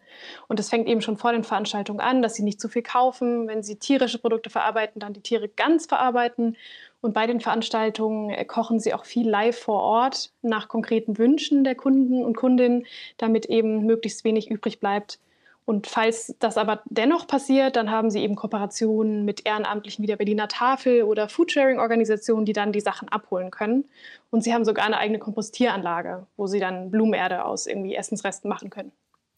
Und 0.47 0.59
das 0.59 0.69
fängt 0.69 0.87
eben 0.87 1.01
schon 1.01 1.17
vor 1.17 1.31
den 1.31 1.43
Veranstaltungen 1.43 2.01
an, 2.01 2.21
dass 2.21 2.35
sie 2.35 2.43
nicht 2.43 2.61
zu 2.61 2.69
viel 2.69 2.83
kaufen. 2.83 3.47
Wenn 3.47 3.63
sie 3.63 3.77
tierische 3.77 4.19
Produkte 4.19 4.49
verarbeiten, 4.49 4.99
dann 4.99 5.13
die 5.13 5.21
Tiere 5.21 5.49
ganz 5.49 5.87
verarbeiten 5.87 6.55
Und 7.01 7.13
bei 7.13 7.27
den 7.27 7.39
Veranstaltungen 7.39 8.29
äh, 8.29 8.45
kochen 8.45 8.79
sie 8.79 8.93
auch 8.93 9.05
viel 9.05 9.29
live 9.29 9.57
vor 9.57 9.81
Ort 9.81 10.31
nach 10.41 10.67
konkreten 10.67 11.17
Wünschen 11.17 11.63
der 11.63 11.75
Kunden 11.75 12.23
und 12.23 12.35
Kundinnen, 12.35 12.85
damit 13.17 13.45
eben 13.45 13.85
möglichst 13.85 14.23
wenig 14.23 14.49
übrig 14.49 14.79
bleibt. 14.79 15.19
Und 15.65 15.87
falls 15.87 16.35
das 16.39 16.57
aber 16.57 16.83
dennoch 16.85 17.25
passiert, 17.25 17.75
dann 17.75 17.89
haben 17.89 18.11
sie 18.11 18.21
eben 18.21 18.35
Kooperationen 18.35 19.25
mit 19.25 19.47
Ehrenamtlichen 19.47 20.03
wie 20.03 20.07
der 20.07 20.15
Berliner 20.15 20.47
Tafel 20.47 21.03
oder 21.03 21.27
Foodsharing-Organisationen, 21.27 22.45
die 22.45 22.53
dann 22.53 22.71
die 22.71 22.81
Sachen 22.81 23.09
abholen 23.09 23.49
können. 23.49 23.85
Und 24.29 24.43
sie 24.43 24.53
haben 24.53 24.63
sogar 24.63 24.85
eine 24.85 24.97
eigene 24.97 25.17
Kompostieranlage, 25.17 26.27
wo 26.37 26.45
sie 26.45 26.59
dann 26.59 26.91
Blumenerde 26.91 27.45
aus 27.45 27.65
irgendwie 27.65 27.95
Essensresten 27.95 28.47
machen 28.47 28.69
können. 28.69 28.91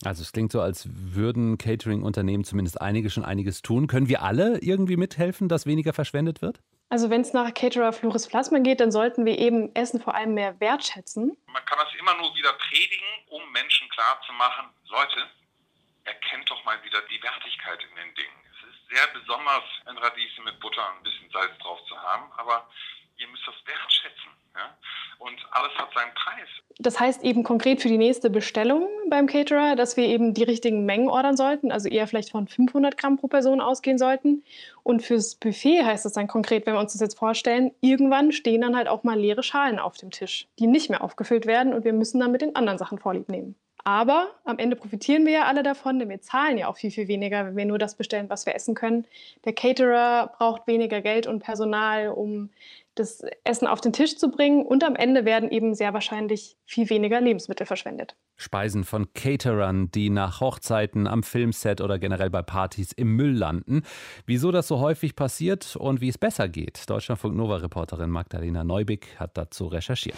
Also 0.04 0.22
es 0.22 0.32
klingt 0.32 0.52
so, 0.52 0.62
als 0.62 0.88
würden 0.92 1.58
Catering-Unternehmen 1.58 2.44
zumindest 2.44 2.80
einige 2.82 3.10
schon 3.10 3.26
einiges 3.26 3.62
tun. 3.62 3.88
Können 3.88 4.10
wir 4.10 4.22
alle 4.22 4.60
irgendwie 4.60 4.98
mithelfen, 4.98 5.50
dass 5.50 5.66
weniger 5.66 5.94
verschwendet 5.94 6.42
wird? 6.42 6.62
Also 6.90 7.10
wenn 7.10 7.22
es 7.22 7.34
nach 7.34 7.54
Caterer 7.54 7.92
Floris 7.94 8.28
Plasma 8.28 8.60
geht, 8.60 8.80
dann 8.80 8.92
sollten 8.92 9.26
wir 9.26 9.40
eben 9.40 9.74
Essen 9.76 10.00
vor 10.00 10.14
allem 10.14 10.36
mehr 10.36 10.60
wertschätzen. 10.60 11.36
Man 11.52 11.66
kann 11.66 11.80
das 11.80 11.90
immer 12.00 12.16
nur 12.18 12.34
wieder 12.36 12.54
predigen, 12.54 13.08
um 13.30 13.42
Menschen 13.52 13.90
klarzumachen, 13.90 14.66
Leute, 14.90 15.28
erkennt 16.08 16.50
doch 16.50 16.64
mal 16.64 16.82
wieder 16.84 17.02
die 17.12 17.22
Wertigkeit 17.22 17.80
in 17.84 17.96
den 17.96 18.16
Dingen. 18.16 18.40
Es 18.52 18.70
ist 18.70 18.90
sehr 18.90 19.08
besonders, 19.14 19.64
ein 19.86 19.98
Radieschen 19.98 20.44
mit 20.46 20.60
Butter 20.60 20.88
und 20.90 20.98
ein 21.00 21.04
bisschen 21.04 21.30
Salz 21.30 21.58
drauf 21.60 21.80
zu 21.88 21.96
haben, 22.02 22.32
aber 22.38 22.68
ihr 23.18 23.28
müsst 23.28 23.48
das 23.48 23.56
wertschätzen. 23.66 24.32
Ja? 24.56 24.78
Und 25.20 25.38
alles 25.52 25.74
hat 25.78 25.94
seinen 25.94 26.14
Preis. 26.14 26.48
Das 26.80 27.00
heißt 27.00 27.24
eben 27.24 27.44
konkret 27.44 27.82
für 27.82 27.88
die 27.88 27.98
nächste 27.98 28.30
Bestellung 28.30 28.88
beim 29.10 29.28
Caterer, 29.28 29.76
dass 29.76 29.98
wir 29.98 30.06
eben 30.06 30.34
die 30.34 30.44
richtigen 30.44 30.86
Mengen 30.86 31.10
ordern 31.10 31.36
sollten, 31.36 31.72
also 31.72 31.90
eher 31.90 32.08
vielleicht 32.08 32.32
von 32.32 32.48
500 32.48 32.98
Gramm 32.98 33.18
pro 33.18 33.28
Person 33.28 33.60
ausgehen 33.60 33.98
sollten. 33.98 34.44
Und 34.84 35.02
fürs 35.02 35.36
Buffet 35.36 35.84
heißt 35.84 36.06
das 36.06 36.14
dann 36.14 36.28
konkret, 36.28 36.66
wenn 36.66 36.76
wir 36.76 36.80
uns 36.80 36.94
das 36.94 37.02
jetzt 37.02 37.18
vorstellen, 37.18 37.72
irgendwann 37.82 38.32
stehen 38.32 38.62
dann 38.62 38.76
halt 38.76 38.88
auch 38.88 39.04
mal 39.04 39.20
leere 39.20 39.44
Schalen 39.44 39.80
auf 39.80 39.98
dem 39.98 40.12
Tisch, 40.12 40.48
die 40.60 40.68
nicht 40.68 40.90
mehr 40.90 41.04
aufgefüllt 41.04 41.46
werden 41.46 41.74
und 41.74 41.84
wir 41.84 41.94
müssen 41.94 42.20
dann 42.20 42.32
mit 42.32 42.42
den 42.42 42.56
anderen 42.56 42.78
Sachen 42.78 43.00
vorlieb 43.00 43.28
nehmen. 43.30 43.56
Aber 43.84 44.32
am 44.44 44.60
Ende 44.60 44.76
profitieren 44.76 45.26
wir 45.26 45.34
ja 45.34 45.44
alle 45.46 45.64
davon, 45.64 46.00
denn 46.00 46.10
wir 46.10 46.22
zahlen 46.22 46.58
ja 46.58 46.68
auch 46.68 46.78
viel, 46.78 46.92
viel 46.92 47.08
weniger, 47.08 47.46
wenn 47.46 47.56
wir 47.56 47.66
nur 47.66 47.78
das 47.78 47.96
bestellen, 47.96 48.30
was 48.30 48.46
wir 48.46 48.56
essen 48.56 48.76
können. 48.76 49.06
Der 49.46 49.54
Caterer 49.54 50.34
braucht 50.38 50.68
weniger 50.68 51.02
Geld 51.02 51.26
und 51.26 51.40
Personal, 51.40 52.10
um 52.10 52.50
das 52.96 53.24
Essen 53.44 53.68
auf 53.68 53.82
den 53.82 53.94
Tisch 53.94 54.18
zu 54.18 54.30
bringen. 54.30 54.66
Und 54.66 54.84
am 54.84 54.96
Ende 54.96 55.26
werden 55.26 55.50
eben 55.50 55.74
sehr 55.74 55.94
wahrscheinlich 55.94 56.58
viel 56.66 56.90
weniger 56.90 57.22
Lebensmittel 57.22 57.66
verschwendet. 57.66 58.16
Speisen 58.36 58.84
von 58.84 59.14
Caterern, 59.14 59.90
die 59.92 60.10
nach 60.10 60.42
Hochzeiten, 60.42 61.08
am 61.08 61.24
Filmset 61.24 61.82
oder 61.82 62.00
generell 62.00 62.30
bei 62.30 62.42
Partys 62.42 62.92
im 62.92 63.16
Müll 63.16 63.32
landen. 63.32 63.84
Wieso 64.26 64.52
das 64.52 64.68
so 64.68 64.80
häufig 64.80 65.16
passiert 65.16 65.76
und 65.76 66.02
wie 66.02 66.10
es 66.10 66.18
besser 66.18 66.50
geht. 66.50 66.90
Deutschlandfunk 66.90 67.36
Nova-Reporterin 67.36 68.10
Magdalena 68.10 68.64
Neubig 68.64 69.08
hat 69.20 69.38
dazu 69.38 69.68
recherchiert. 69.68 70.18